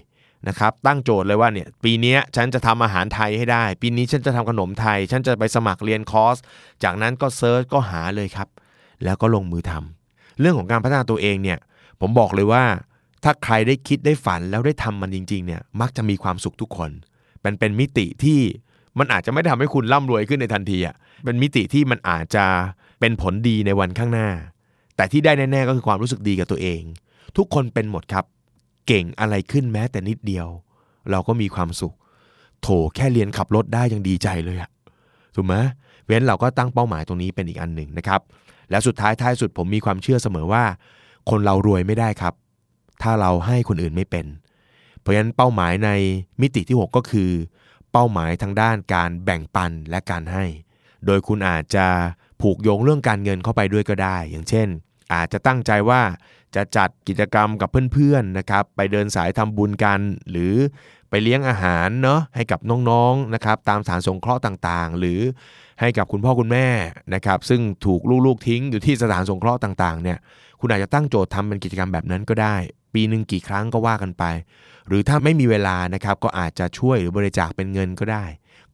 [0.48, 6.37] นะครับตั้งโจทย์เลยว่าเนี่ยปีนี้ฉันจะทำอาหารไทยให้ได้ ปีนี้ฉันจะทำขนมไทย ฉันจะไปสมัครเรียนคอร์ส
[6.85, 8.48] จากนั้นก็ search ก็หาเลยครับ
[9.05, 11.59] แล้วก็ลงมือทำเรื่องของการพัฒนาตัวเองเนี่ย
[12.00, 12.64] ผมบอกเลยว่า
[13.24, 16.90] ถ้าใครได้คิดได้ฝันแล้วได้ทำมันจริงๆเนี่ยมักจะมีความสุขทุกคน
[17.40, 18.40] เป็นเป็นมิติที่
[18.98, 22.44] มันอาจจะไม่ทำให้คุณร่ำรวยขึ้นในทันทีอะเป็นมิติที่มันอาจจะ
[23.00, 24.28] เป็นผลดีในวันข้างหน้า
[24.96, 26.83] แต่ที่ได้แน่ๆก็คือความรู้สึกดีกับตัวเอง
[27.37, 28.24] ทุกคนเป็นหมดครับ
[28.86, 30.46] เก่งอะไรขึ้นแม้แต่นิดเดียว
[31.10, 31.94] เราก็มีความสุข
[32.62, 34.70] โถแค่เรียนขับรถได้ยังดีใจเลยอะ
[35.34, 35.54] ถูกไหม
[36.06, 38.20] เว้นเราก็ตั้งเป้าหมายตรงนี้เป็นอีกอันหนึ่งนะครับ
[38.70, 40.64] แล้วสุดท้ายท้ายสุดผมมีความเชื่อเสมอว่า
[41.30, 42.34] คนเรารวยไม่ได้ครับ
[43.02, 44.26] ถ้าเราให้คนอื่นไม่เป็น
[45.00, 45.90] เพราะฉะนั้นเป้าหมายใน
[46.40, 47.30] มิติที่ 6 ก็คือ
[47.92, 50.44] เป้าหมายทางด้านการแบ่งปันและการให้
[51.06, 51.86] โดยคุณอาจจะ
[52.40, 54.68] ผูกโยงเรื่องการเงินเข้าไปด้วยก็ได้ อย่างเช่น
[55.12, 56.03] อาจจะตั้งใจว่า
[56.55, 60.55] จะจัดกิจกรรมกับเพื่อนๆนะครับไปเดินสายทำบุญกัน หรือ
[61.11, 65.20] ไปเลี้ยงอาหารเนาะให้กับน้องๆนะครับตามสถานสงเคราะห์ต่างๆ หรือ
[65.81, 66.68] ให้กับคุณพ่อคุณแม่
[67.14, 70.18] นะครับซึ่งถูกลูกๆทิ้งอยู่ที่สถานสงเคราะห์ต่างๆเนี่ย
[70.61, 72.57] คุณอาจจะตั้งโจทย์ทำเป็นกิจกรรมแบบนั้นก็ได้
[72.94, 74.25] ปีหนึ่งกี่ครั้งก็ว่ากันไป
[74.88, 78.25] หรือถ้าไม่มีเวลานะครับก็อาจจะช่วยหรือบริจาคเป็นเงินก็ได้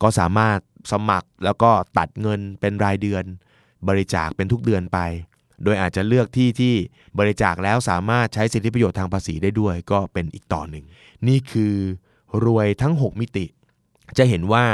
[0.03, 0.59] ก็สามารถ
[0.93, 3.25] สมัครแล้วก็ตัดเงินเป็นรายเดือน
[3.89, 4.99] บริจาคเป็นทุกเดือนไป
[5.65, 6.75] โดยอาจจะเลือกที่ที่
[7.19, 10.85] บริจาคแล้วสามารถใช้สิทธิประโยชน์ทางภาษีได้ด้วย ก็เป็นอีกต่อหนึ่ง
[11.29, 11.75] นี่คือ
[12.45, 13.47] รวยทั้ง 6 มิติ
[14.19, 14.65] จะเห็นว่า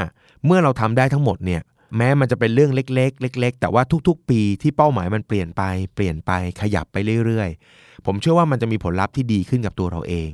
[0.45, 1.61] เมื่อเราทำได้ทั้งหมดเนี่ย
[1.97, 5.63] แม้มันจะเป็นเรื่องเล็ก ๆ เล็ก ๆ แต่ว่าทุก ๆ ปีที่เป้าหมายมันเปลี่ยนไป
[5.95, 10.31] เปลี่ยนไปขยับไปเรื่อย ๆ ผมเชื่อว่ามันจะมีผลลัพธ์ที่ดีขึ้นกับตัวเราเอง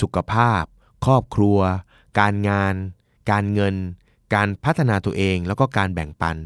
[0.00, 0.62] สุขภาพ
[1.04, 1.58] ครอบครัว
[2.20, 2.74] การงาน
[3.30, 3.74] การเงิน
[4.34, 6.36] การพัฒนาตัวเอง แล้วก็การแบ่งปัน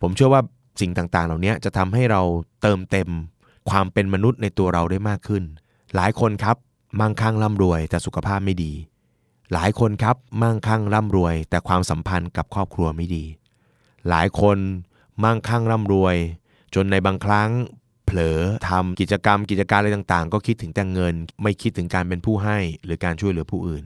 [0.00, 0.42] ผมเชื่อว่า
[0.80, 2.22] สิ่งต่างๆ เหล่านี้จะทำให้เรา
[2.62, 3.10] เติมเต็ม
[3.70, 5.44] ความเป็นมนุษย์ในตัวเราได้มากขึ้น
[5.96, 6.56] หลายคนครับ
[7.00, 8.72] มั่งคั่งร่ำรวยแต่สุขภาพไม่ดี
[9.52, 13.24] หลายคนครับมั่งคั่งร่ำรวย แต่ความสัมพันธ์กับครอบครัวไม่ดี
[14.08, 14.58] หลายคน
[15.24, 16.16] มั่งคั่งร่ำรวย
[16.74, 17.50] จนในบางครั้ง
[18.06, 23.84] เผลอทำกิจกรรมกิจการอะไรต่างๆ ก็คิดถึงแต่เงิน ไม่คิดถึงการเป็นผู้ให้หรือการช่วยเหลือผู้อื่น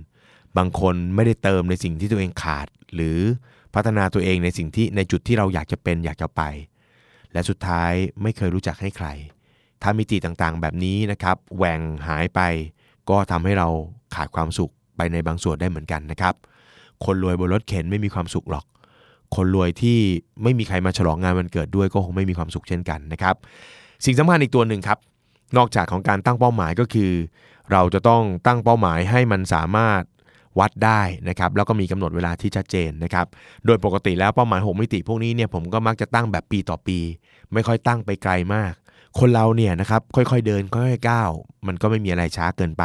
[0.56, 3.18] บางคนไม่ได้เติมในสิ่งที่ตัวเองขาด หรือ
[3.74, 6.42] พัฒนาตัวเองในสิ่งที่ในจุดที่เราอยากจะเป็นอยากจะไป
[7.32, 9.08] และสุดท้ายไม่เคยรู้จักให้ใคร
[9.82, 12.40] ถ้ามิติต่างๆ แบบนี้นะครับแหว่งหายไป
[13.10, 13.68] ก็ทำให้เรา
[14.14, 16.34] ขาดความสุขไปในบางส่วนได้เหมือนกันนะครับ
[17.04, 18.64] คนรวยบนรถเข็นไม่มีความสุขหรอก
[19.36, 19.98] คนรวยที่
[20.42, 23.34] ไม่มีใครมาฉลองงานวันเกิดด้วยก็คงไม่มีความสุขเช่นกันนะครับ
[24.04, 24.98] สิ่งสำคัญอีกตัวหนึ่งครับ
[25.56, 27.12] นอกจากของการตั้งเป้าหมายก็คือ
[27.72, 30.02] เราจะต้องตั้งเป้าหมายให้มันสามารถ
[30.58, 33.26] วัดได้นะครับแล้วก็มีกำหนดเวลาที่ชัดเจนนะครับ
[33.66, 36.98] โดยปกติแล้วเป้าหมาย 6 มิติพวกนี้เนี่ยผมก็มักจะตั้งแบบปีต่อปี
[37.52, 38.72] ไม่ค่อยตั้งไปไกลมาก
[39.18, 41.30] คนเราเนี่ยนะครับค่อยๆเดินค่อยๆก้าว
[41.66, 42.84] มันก็ไม่มีอะไรช้าเกินไป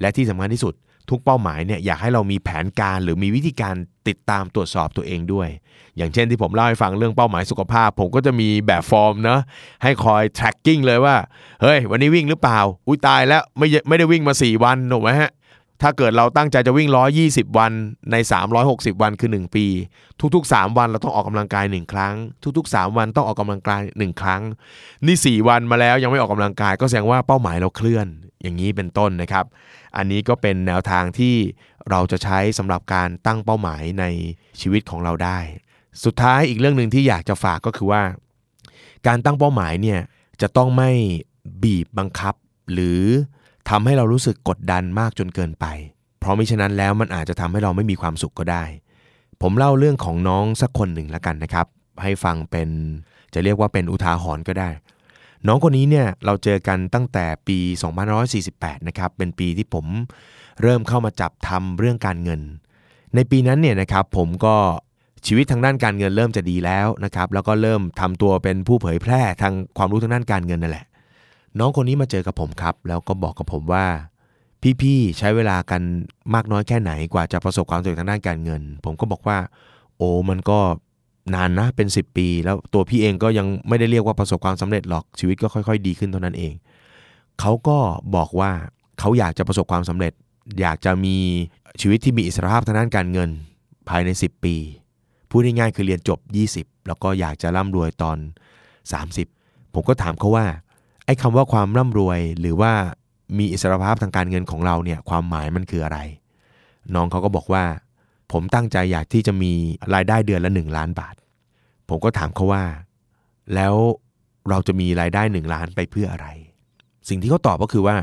[0.00, 0.74] และที่สำคัญที่สุด
[1.10, 3.74] ทุกเป้าหมายเนี่ยอยากให้เรามีแผนการหรือมีวิธีการ
[4.08, 5.48] ติดตามตรวจสอบตัวเองด้วย
[5.96, 9.40] อย่างเช่นที่ผมเล่าให้ฟังเรื่องเป้าหมายสุขภาพ ผมก็จะมีแบบฟอร์มเนะ
[9.82, 11.16] ให้คอย tracking เลยว่า
[11.62, 15.30] เฮ้ย วันนี้วิ่งหรือเปล่า อุ้ยตายแล้วไม่ไม่ได้วิ่งมา 4 วันถูกไหมฮะ
[15.82, 16.88] ถ้าเกิดเราตั้งใจจะวิ่ง
[17.24, 17.72] 120 วัน
[18.12, 18.16] ใน
[18.58, 19.66] 360 วันคือ 1 ปี
[20.34, 22.14] ทุกๆ 3 วันเราต้องออกกำลังกาย 1 ครั้ง
[22.58, 24.42] ทุกๆ 3 วันต้องออกกำลังกาย 1 ครั้ง
[25.06, 28.06] นี่ 4 วันมาแล้วยังไม่ออกกำลังกาย ก็แสดงว่าเป้าหมายเราเคลื่อน
[28.42, 29.44] อย่างนี้เป็นต้นนะครับ
[29.96, 31.34] อันนี้ก็เป็นแนวทางที่
[31.90, 34.04] เราจะใช้สำหรับการตั้งเป้าหมายใน
[34.60, 35.38] ชีวิตของเราได้
[36.04, 38.02] สุดท้ายอีกเรื่องหนึ่งที่อยากจะฝากก็คือว่า
[39.06, 40.00] การตั้งเป้าหมายเนี่ย
[40.42, 40.90] จะต้องไม่
[41.62, 42.34] บีบบังคับ
[42.72, 43.02] หรือ
[43.70, 45.66] ทำให้เรารู้สึกกดดันมากจนเกินไป
[46.20, 48.64] เพราะมิฉะนั้นแล้วมันอาจจะทำให้เราไม่มีความสุขก็ได้
[49.42, 51.66] ผมเล่าเรื่องของน้องสักคนหนึ่งแล้วกันนะครับ
[52.02, 52.68] ให้ฟังเป็น
[53.34, 54.68] จะเรียกว่าเป็นอุทาหรณ์ก็ได้
[55.46, 57.58] น้องคนนี้เนี่ยเราเจอกันตั้งแต่ปี
[58.22, 59.86] 2548 นะครับ เป็นปีที่ผม
[60.62, 62.40] เริ่มเข้ามาจับทำเรื่องการเงิน
[63.14, 64.56] ในปีนั้นเนี่ยนะครับผมก็
[65.26, 70.86] ชีวิตทางด้านการเงินเริ่มจะดีแล้วนะครับ แล้วก็เริ่มทำตัวเป็นผู้เผยแพร่ทางความรู้ทางด้านการเงินนั่นแหละ
[71.58, 73.86] น้องคนนี้มาเจอกับผมครับ แล้วก็บอกกับผมว่า
[74.80, 75.82] พี่ๆใช้เวลากัน
[76.34, 79.38] มากน้อยแค่ไหนกว่าจะประสบความสำเร็จทางด้านการเงิน ผมก็บอกว่า
[79.96, 80.58] โอ้มันก็
[81.34, 86.54] นานนะเป็น 10 ปี แล้วตัวพี่เองก็ยังไม่ได้เรียกว่าประสบความสำเร็จหรอกชีวิตก็ค่อยๆ ดีขึ้นเท่านั้นเอง
[87.40, 87.78] เขาก็
[88.14, 88.50] บอกว่า
[88.98, 90.12] เขาอยากจะประสบความสำเร็จ
[90.60, 91.16] อยากจะมี
[91.80, 93.30] ชีวิตที่มีอิสรภาพทางด้านการเงิน
[93.88, 94.56] ภายใน 10 ปี
[95.30, 96.18] พูดง่ายๆคือเรียนจบ
[96.54, 98.16] 20 แล้วก็อยากจะร่ำรวยตอน
[98.96, 100.46] 30 ผมก็ถามเขาว่า
[101.06, 102.72] ไอ้คำว่าความร่ำรวยหรือว่า
[103.38, 105.98] มีอิสรภาพทางการเงินของเราเนี่ยความหมายมันคืออะไร
[106.94, 107.64] น้องเขาก็บอกว่า
[108.32, 109.52] ผมตั้งใจอยากที่จะมี
[109.94, 111.14] รายได้เดือนละ 1 ล้านบาท
[111.88, 112.64] ผมก็ถามเขาว่า
[113.54, 113.74] แล้ว
[114.50, 116.28] เราจะมีรายได้ 1 ล้านไปเพื่ออะไร
[117.08, 117.96] สิ่งที่เขาตอบก็คือว่า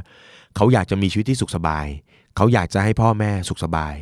[0.56, 1.86] เขาอยากจะมีชีวิตที่สุขสบาย
[2.36, 3.96] เขาอยากจะให้พ่อแม่สุขสบาย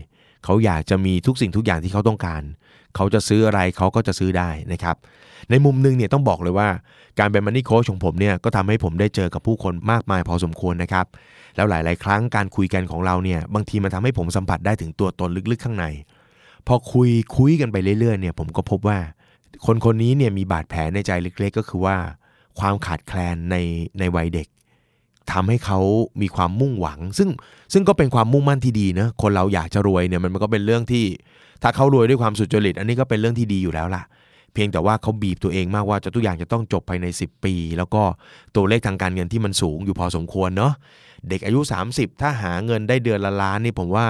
[0.45, 2.41] เขาอยากจะมีทุกสิ่งทุกอย่างที่เขาต้องการ
[2.95, 4.95] เขาจะซื้ออะไรเขาก็จะซื้อได้นะครับ
[5.49, 6.69] ในมุมนึงเนี่ยต้องบอกเลยว่า
[7.19, 11.05] การเป็นมันนี่โค้ชของผมเนี่ยก็ทำให้ผมได้เจอกับผู้คนมากมายพอสมควรนะครับ
[11.55, 15.85] แล้วหลาย ๆ ครั้งการคุยกันของเราเนี่ยบางทีมันทำให้ผมสัมผัสได้ถึงตัวตนลึก ๆ ข้างใน
[16.67, 18.99] พอคุยคุยกันไปเรื่อย ๆ เนี่ยผมก็พบว่า
[19.65, 21.97] คนคนนี้เนี่ยมีบาดแผลในใจเล็ก ๆ ก็คือว่า
[22.59, 23.55] ความขาดแคลนใน
[23.99, 24.47] ในวัยเด็ก
[25.33, 25.79] ทำให้เขา
[26.21, 27.29] มีความมุ่งหวัง ซึ่ง
[27.73, 31.05] ซึ่งก็เป็นความมุ่งมั่นที่ดีนะคนเราอยากจะรวยเนี่ยมันก็เป็นเรื่องที่
[31.63, 34.03] ถ้าเขารวยด้วยความสุจริต อันนี้ก็เป็นเรื่องที่ดีอยู่แล้วล่ะ
[34.53, 38.01] เพียงแต่ว่าเขาบีบตัวเองมากว่าจะทุกอย่างจะต้องจบภายใน 10 ปี แล้วก็
[38.55, 40.73] ตัวเลขทางการเงินที่มันสูงอยู่พอสมควรเนาะ
[41.29, 41.59] เด็กอายุ
[41.91, 44.07] 30 ถ้าหาเงินได้เดือนละล้านนี่ผมว่า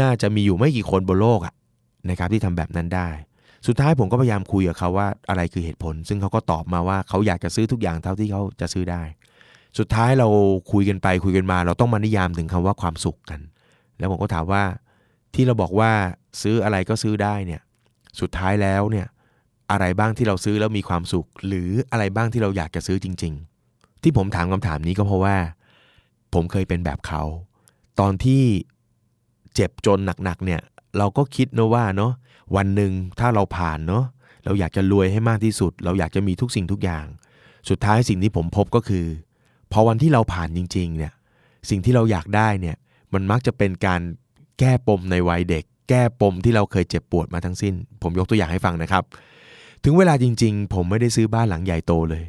[0.00, 1.54] น่าจะมีอยู่ไม่กี่คนบนโลกอะ
[2.10, 3.08] นะครับที่ทำแบบนั้นได้
[3.66, 9.02] สุดท้ายผมก็พยายามคุยกับเขาว่าอะไรคือเหตุผล ซึ่งเขาก็ตอบมาว่าเขาอยากจะซื้อทุกอย่างเท่าที่เขาจะซื้อได้
[9.78, 10.28] สุดท้ายเรา
[10.72, 13.40] คุยกันไปคุยกันมา เราต้องมานิยามถึงคำว่าความสุขกัน
[13.98, 14.62] แล้วผมก็ถามว่า
[15.34, 15.90] ที่เราบอกว่า
[16.42, 17.62] ซื้ออะไรก็ซื้อได้เนี่ย
[18.20, 19.06] สุดท้ายแล้วเนี่ย
[19.70, 23.34] อะไรบ้างที่เราซื้อแล้วมีความสุข หรืออะไรบ้างที่เราอยากจะซื้อจริง
[23.68, 25.36] ๆ ที่ผมถามคำถามนี้ก็เพราะว่า
[26.34, 27.22] ผมเคยเป็นแบบเขา
[28.00, 28.42] ตอนที่
[29.54, 30.60] เจ็บจนหนักๆเนี่ย
[30.98, 32.12] เราก็คิดนะว่าเนาะ
[32.56, 34.04] วันหนึ่งถ้าเราผ่านเนาะ
[34.44, 37.06] เราอยากจะรวยให้มากที่สุด เราอยากจะมีทุกสิ่งทุกอย่าง
[37.68, 39.06] สุดท้ายสิ่งที่ผมพบก็คือ
[39.72, 41.12] พอวันที่เราผ่านจริงๆเนี่ย
[41.70, 42.76] สิ่งที่เราอยากได้เนี่ย
[43.14, 44.00] มันมักจะเป็นการ
[44.58, 49.04] แก้ปมในวัยเด็ก แก้ปมที่เราเคยเจ็บปวดมาทั้งสิ้น ผมยกตัวอย่างให้ฟังนะครับ
[49.84, 52.24] ถึงเวลาจริงๆ ผมไม่ได้ซื้อบ้านหลังใหญ่โตเลย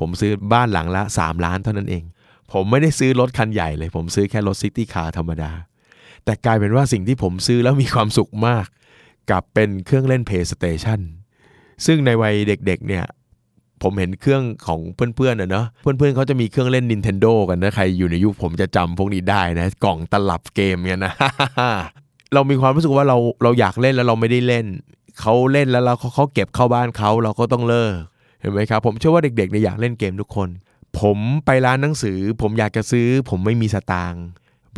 [0.00, 2.04] ผมซื้อบ้านหลังละ 3 ล้านเท่านั้นเอง
[2.52, 5.52] ผมไม่ได้ซื้อรถคันใหญ่เลย ผมซื้อแค่รถซิตี้คาร์ธรรมดา
[6.24, 8.66] แต่กลายเป็นว่าสิ่งที่ผมซื้อแล้วมีความสุขมาก
[9.30, 11.00] กับเป็นเครื่องเล่น PlayStation
[11.86, 13.04] ซึ่งในวัยเด็กๆเนี่ย
[13.82, 14.80] ผมเห็นเครื่องของ
[15.16, 21.12] เพื่อนๆนะเนาะเพื่อนๆเขาจะมีเครื่องเล่น Nintendo กันนะใครอยู่ในยุคผมจะจำพวกนี้ได้นะ กล่องตลับเกมเนี่ยนะ
[22.34, 24.66] เรามีความรู้สึกว่าเราเราอยากเล่นแล้วเราไม่ได้เล่น
[25.20, 27.94] เขาเล่นแล้วเราเขาเขาเก็บเข้าบ้านเขาเราก็ต้องเลิก
[28.40, 30.48] เห็นไหมครับ ผมเชื่อว่าเด็กๆเนี่ยอยากเล่นเกมทุกคน
[31.00, 34.24] ผมไปร้านหนังสือ ผมอยากจะซื้อ ผมไม่มีสตางค์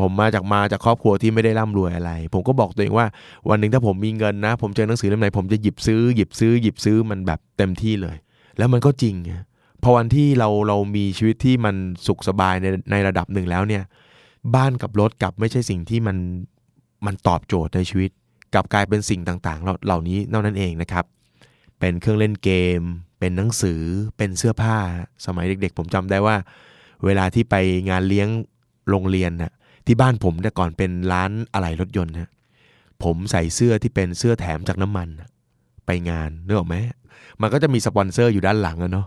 [0.01, 3.07] ผมมาจากมาจากครอบครัวที่ไม่ได้ร่ำรวยอะไร ผมก็บอกตัวเองว่า
[3.49, 8.17] วันหนึ่งถ้าผมมีเงินนะ ผมเจอหนังสือเล่มไหนผมจะหยิบซื้อหยิบซื้อหยิบซื้อมันแบบเต็มที่เลย
[8.59, 9.15] แล้วมันก็จริง
[9.83, 13.83] พอวันที่เราเรามีชีวิตที่มันสุขสบายในในระดับหนึ่งแล้วเนี่ย
[14.55, 16.17] บ้านกับรถกับไม่ใช่สิ่งที่มัน
[17.07, 18.11] มันตอบโจทย์ในชีวิต
[18.55, 21.05] กับกลายเป็นสิ่งต่างๆ เหล่านี้เท่านั้นเองนะครับ
[21.81, 22.81] เป็นเครื่องเล่นเกม
[23.19, 23.81] เป็นหนังสือ
[24.17, 24.77] เป็นเสื้อผ้า
[25.27, 26.37] สมัยเด็กๆ ผมจำได้ว่า
[27.05, 27.55] เวลาที่ไป
[27.91, 28.29] งานเลี้ยง
[28.91, 29.53] โรงเรียนน่ะ
[29.87, 32.31] ที่บ้านผมแต่ก่อนเป็นร้านอะไหล่รถยนต์นะ
[33.03, 35.09] ผมใส่เสื้อที่เป็นเสื้อแถมจากน้ำมัน
[35.87, 36.77] ไปงานนึกออกไหม
[37.41, 39.07] มันก็จะมีสปอนเซอร์อยู่ด้านหลังอะเนาะ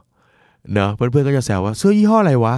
[0.73, 2.55] เนาะเพื่อนๆก็จะแซวว่าเสื้อยี่ห้ออะไรวะ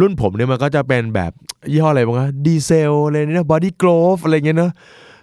[0.00, 1.32] รุ่นผมเนี่ยมันก็จะเป็นแบบ
[1.72, 4.72] ยี่ห้ออะไรบ้างอะดีเซลอะไรเนี่ย Body Glove อะไรเงี้ยเนาะ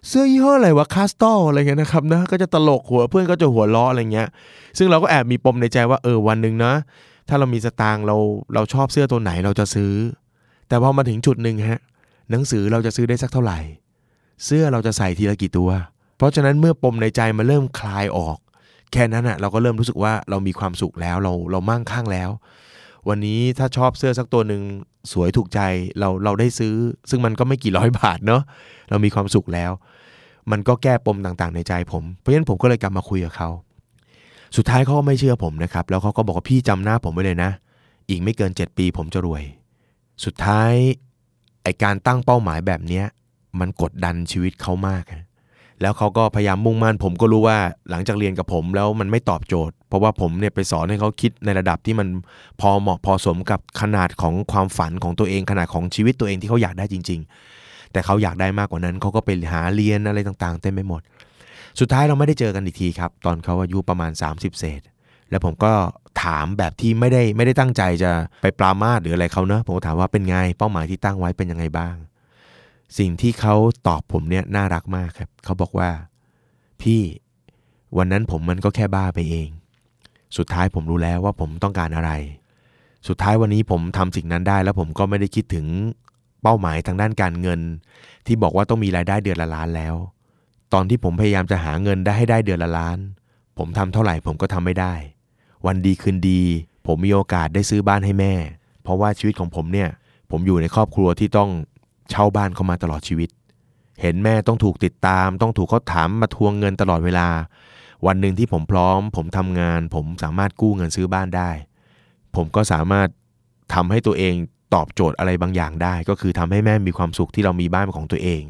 [0.07, 4.27] เสื้อยี่ห้ออะไรวะ Castrol อะไรเงี้ยนะครับนะก็จะตลกหัวเพื่อนก็จะหัวเราะอะไรเงี้ย
[4.77, 6.73] ซึ่งเราก็แอบมีปมในใจว่าเออวันหนึ่งนะ
[7.29, 8.17] ถ้าเรามีสตางค์เรา
[8.53, 9.93] เราชอบเสื้อตัวไหนเราจะซื้อ
[10.67, 11.81] แต่พอมาถึงจุดหนึ่งฮะ
[12.31, 13.59] หนังสือเราจะซื้อได้สักเท่าไหร่
[14.45, 15.69] เสื้อเราจะใส่ทีละกี่ตัว
[16.17, 18.37] เพราะฉะนั้นเมื่อปมในใจมาเริ่มคลายออก
[18.95, 22.29] แค่นั้นอะเราก็เริ่มรู้สึกว่าเรามีความสุขแล้วเราเรามั่งคั่งแล้ว
[23.09, 24.61] วันนี้ถ้าชอบเสื้อสักตัวหนึ่ง
[25.11, 25.59] สวยถูกใจ
[25.99, 26.73] เราเราได้ซื้อ
[27.09, 28.41] ซึ่งมันก็ไม่กี่ร้อยบาทเนาะ
[28.89, 29.71] เรามีความสุขแล้ว
[30.51, 33.49] มันก็แก้ปมต่างๆ ในใจผมเพราะฉะนั้นผมก็เลยกลับมาคุยกับเขา
[34.57, 37.51] สุดท้ายเขาก็ไม่เชื่อผมนะครับ แล้วเขาก็บอกว่าพี่จำหน้าผมไว้เลยนะ
[38.09, 39.43] อีกไม่เกิน 7 ปีผมจะรวย
[40.25, 40.71] สุดท้าย
[41.63, 43.05] ไอการตั้งเป้าหมายแบบเนี้ย
[43.59, 45.03] มันกดดันชีวิตเขามาก
[45.81, 47.57] แล้วเขาก็พยายามมุ่งมั่นผมก็รู้ว่า
[47.89, 52.07] หลังจากเรียนกับผมแล้วมันไม่ตอบโจทย์ เพราะว่าผมเนี่ยไปสอนให้เขาคิดในระดับที่มัน
[52.61, 57.19] พอเหมาะพอสมกับขนาดของความฝันของตัวเองขนาดของชีวิตตัวเองที่เขาอยากได้จริง
[57.57, 61.01] ๆ แต่เขาอยากได้มากกว่านั้นเขาก็ไปหาเรียนอะไรต่างๆ เต็มไปหมด
[61.79, 64.81] สุดท้ายเราไม่ได้เจอกันอีกทีครับ ตอนเขาอายุประมาณ 30 เศษ
[65.29, 65.71] แล้วผมก็
[66.23, 68.11] ถามแบบที่ไม่ได้ไม่ได้ตั้งใจจะ
[68.41, 71.95] ไปปรามาสหรืออะไรเขาเนะผมถามว่าเป็นไงเป้าหมายที่ตั้งไว้เป็นยังไงบ้าง
[72.97, 73.55] สิ่งที่เขา
[73.87, 75.89] ตอบผมเนี่ยน่ารักมากครับ เขาบอกว่า
[76.81, 77.01] พี่
[77.97, 79.49] วันนั้นผมมันก็แค่บ้าไปเอง
[80.37, 82.11] สุดท้ายผมรู้แล้วว่าผมต้องการอะไร
[83.07, 85.65] สุดท้ายวันนี้ผมทำสิ่งนั้นได้แล้วผมก็ไม่ได้คิดถึง
[86.41, 87.59] เป้าหมายทางด้านการเงิน
[88.25, 89.95] ที่บอกว่าต้องมีรายได้เดือนละล้านแล้ว
[90.73, 92.97] ตอนที่ผมพยายามจะหาเงินได้ให้ได้เดือนละล้าน
[93.57, 94.93] ผมทำเท่าไหร่ผมก็ทำไม่ได้
[95.65, 96.41] วันดีคืนดี
[96.87, 98.33] ผมมีโอกาสได้ซื้อบ้านให้แม่
[98.83, 99.89] เพราะว่าชีวิตของผมเนี่ย
[100.31, 101.49] ผมอยู่ในครอบครัวที่ต้อง
[102.09, 103.29] เช่าบ้านเขามาตลอดชีวิต
[104.01, 107.27] เห็นแม่ต้องถูกติดตาม ต้องถูกเขาถามมาทวงเงินตลอดเวลา
[108.07, 111.51] วันหนึ่งที่ผมพร้อม ผมทำงาน ผมสามารถกู้เงินซื้อบ้านได้
[112.35, 113.07] ผมก็สามารถ
[113.73, 114.35] ทำให้ตัวเอง
[114.73, 118.41] ตอบโจทย์อะไรบางอย่างได้ ก็คือทำให้แม่มีความสุขที่เรามีบ้านของตัวเอง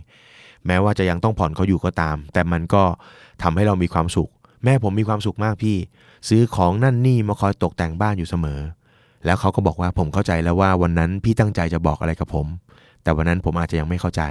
[0.66, 2.84] แม้ว่าจะยังต้องผ่อนเขาอยู่ก็ตาม แต่มันก็
[3.44, 4.30] ทำให้เรามีความสุข
[4.64, 5.78] แม่ผมมีความสุขมากพี่
[6.30, 8.60] ซื้อของนั่นนี่มาคอยตกแต่งบ้านอยู่เสมอ
[9.26, 12.48] แล้วเขาก็บอกว่าผมเข้าใจแล้วว่าวันนั้นพี่ตั้งใจจะบอกอะไรกับผม
[13.06, 14.24] แต่วันนั้นผมอาจจะยังไม่เข้าใจ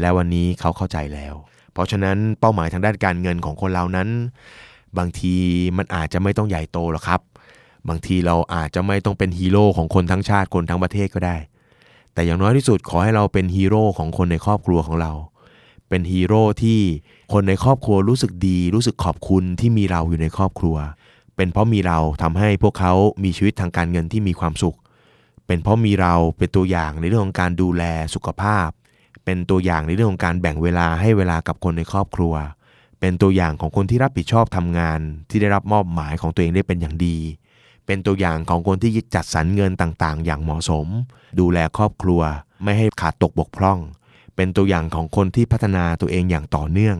[0.00, 1.34] แล้ววันนี้เขาเข้าใจแล้ว
[1.72, 4.08] เพราะฉะนั้นเป้าหมายทางด้านการเงินของคนเรานั้น
[4.98, 5.34] บางที
[5.76, 7.20] มันอาจจะไม่ต้องใหญ่โตหรอกครับ
[7.88, 11.36] บางทีเราอาจจะไม่ต้องเป็นฮีโร่ของคนทั้งชาติคนทั้งประเทศก็ได้
[12.14, 15.12] แต่อย่างน้อยที่สุดขอให้เราเป็นฮีโร่ของคนในครอบครัวของเรา
[15.88, 16.80] เป็นฮีโร่ที่
[17.32, 20.76] คนในครอบครัวรู้สึกดี รู้สึกขอบคุณที่มีเราอยู่ในครอบครัว
[21.36, 22.92] เป็นเพราะมีเราทำให้พวกเขา
[23.24, 24.76] มีชีวิตทางการเงินที่มีความสุข
[25.52, 27.82] เป็นเพราะมีเราเป็นตัวอย่างในเรื่องของการดูแล
[28.14, 28.68] สุขภาพ
[29.24, 32.34] เป็นตัวอย่างในเรื่องของการแบ่งเวลาให้เวลากับคนในครอบครัว
[33.00, 37.18] เป็นตัวอย่างของคนที่รับผิดชอบทำงาน ที่ได้รับมอบหมายของตัวเองได้เป็นอย่างดี
[37.86, 40.86] เป็นตัวอย่างของคนที่จัดสรรเงินต่างๆ อย่างเหมาะสม
[41.40, 42.20] ดูแลครอบครัว
[42.62, 43.78] ไม่ให้ขาดตกบกพร่อง
[44.36, 46.96] เป็นตัวอย่างของคนที่พัฒนาตัวเองอย่างต่อเนื่อง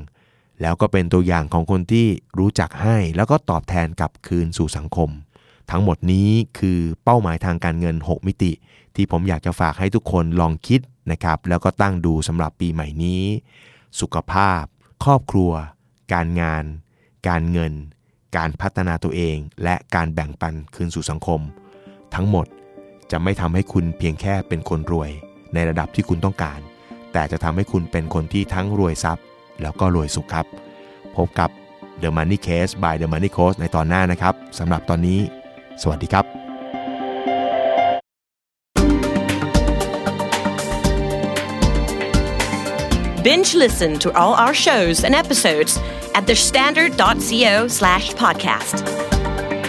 [0.61, 2.07] แล้วก็เป็นตัวอย่างของคนที่
[2.39, 5.11] รู้จักให้แล้วก็ตอบแทนกลับคืนสู่สังคม
[5.75, 8.53] ทั้งหมดนี้คือเป้าหมายทางการเงิน 6 มิติ
[8.97, 10.81] ที่ผมอยากจะฝากให้ทุกคนลองคิด
[11.13, 13.23] นะครับ แล้วก็ตั้งดูสำหรับปีใหม่นี้
[14.01, 14.63] สุขภาพ
[15.05, 15.53] ครอบครัว
[16.13, 16.65] การงาน
[17.29, 17.73] การเงิน
[18.37, 21.41] การพัฒนาตัวเอง และการแบ่งปันคืนสู่สังคม
[22.15, 22.47] ทั้งหมด
[23.11, 25.11] จะไม่ทำให้คุณเพียงแค่เป็นคนรวย
[25.55, 26.61] ในระดับที่คุณต้องการ
[27.13, 29.25] แต่จะทำให้คุณเป็นคนที่ทั้งรวยทรัพย์
[29.63, 30.47] แล้วก็รวยสุขครับ
[31.17, 31.51] พบกับ
[32.03, 35.21] The Money Case by The Money Coach ในตอนหน้านะครับสำหรับตอนนี้
[35.82, 36.26] สวัสดีครับ
[43.24, 45.78] Binge listen to all our shows and episodes
[46.16, 48.86] at thestandard.co slash podcast.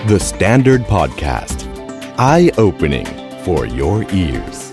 [0.06, 1.66] The Standard Podcast.
[2.18, 3.06] Eye opening
[3.44, 4.71] for your ears.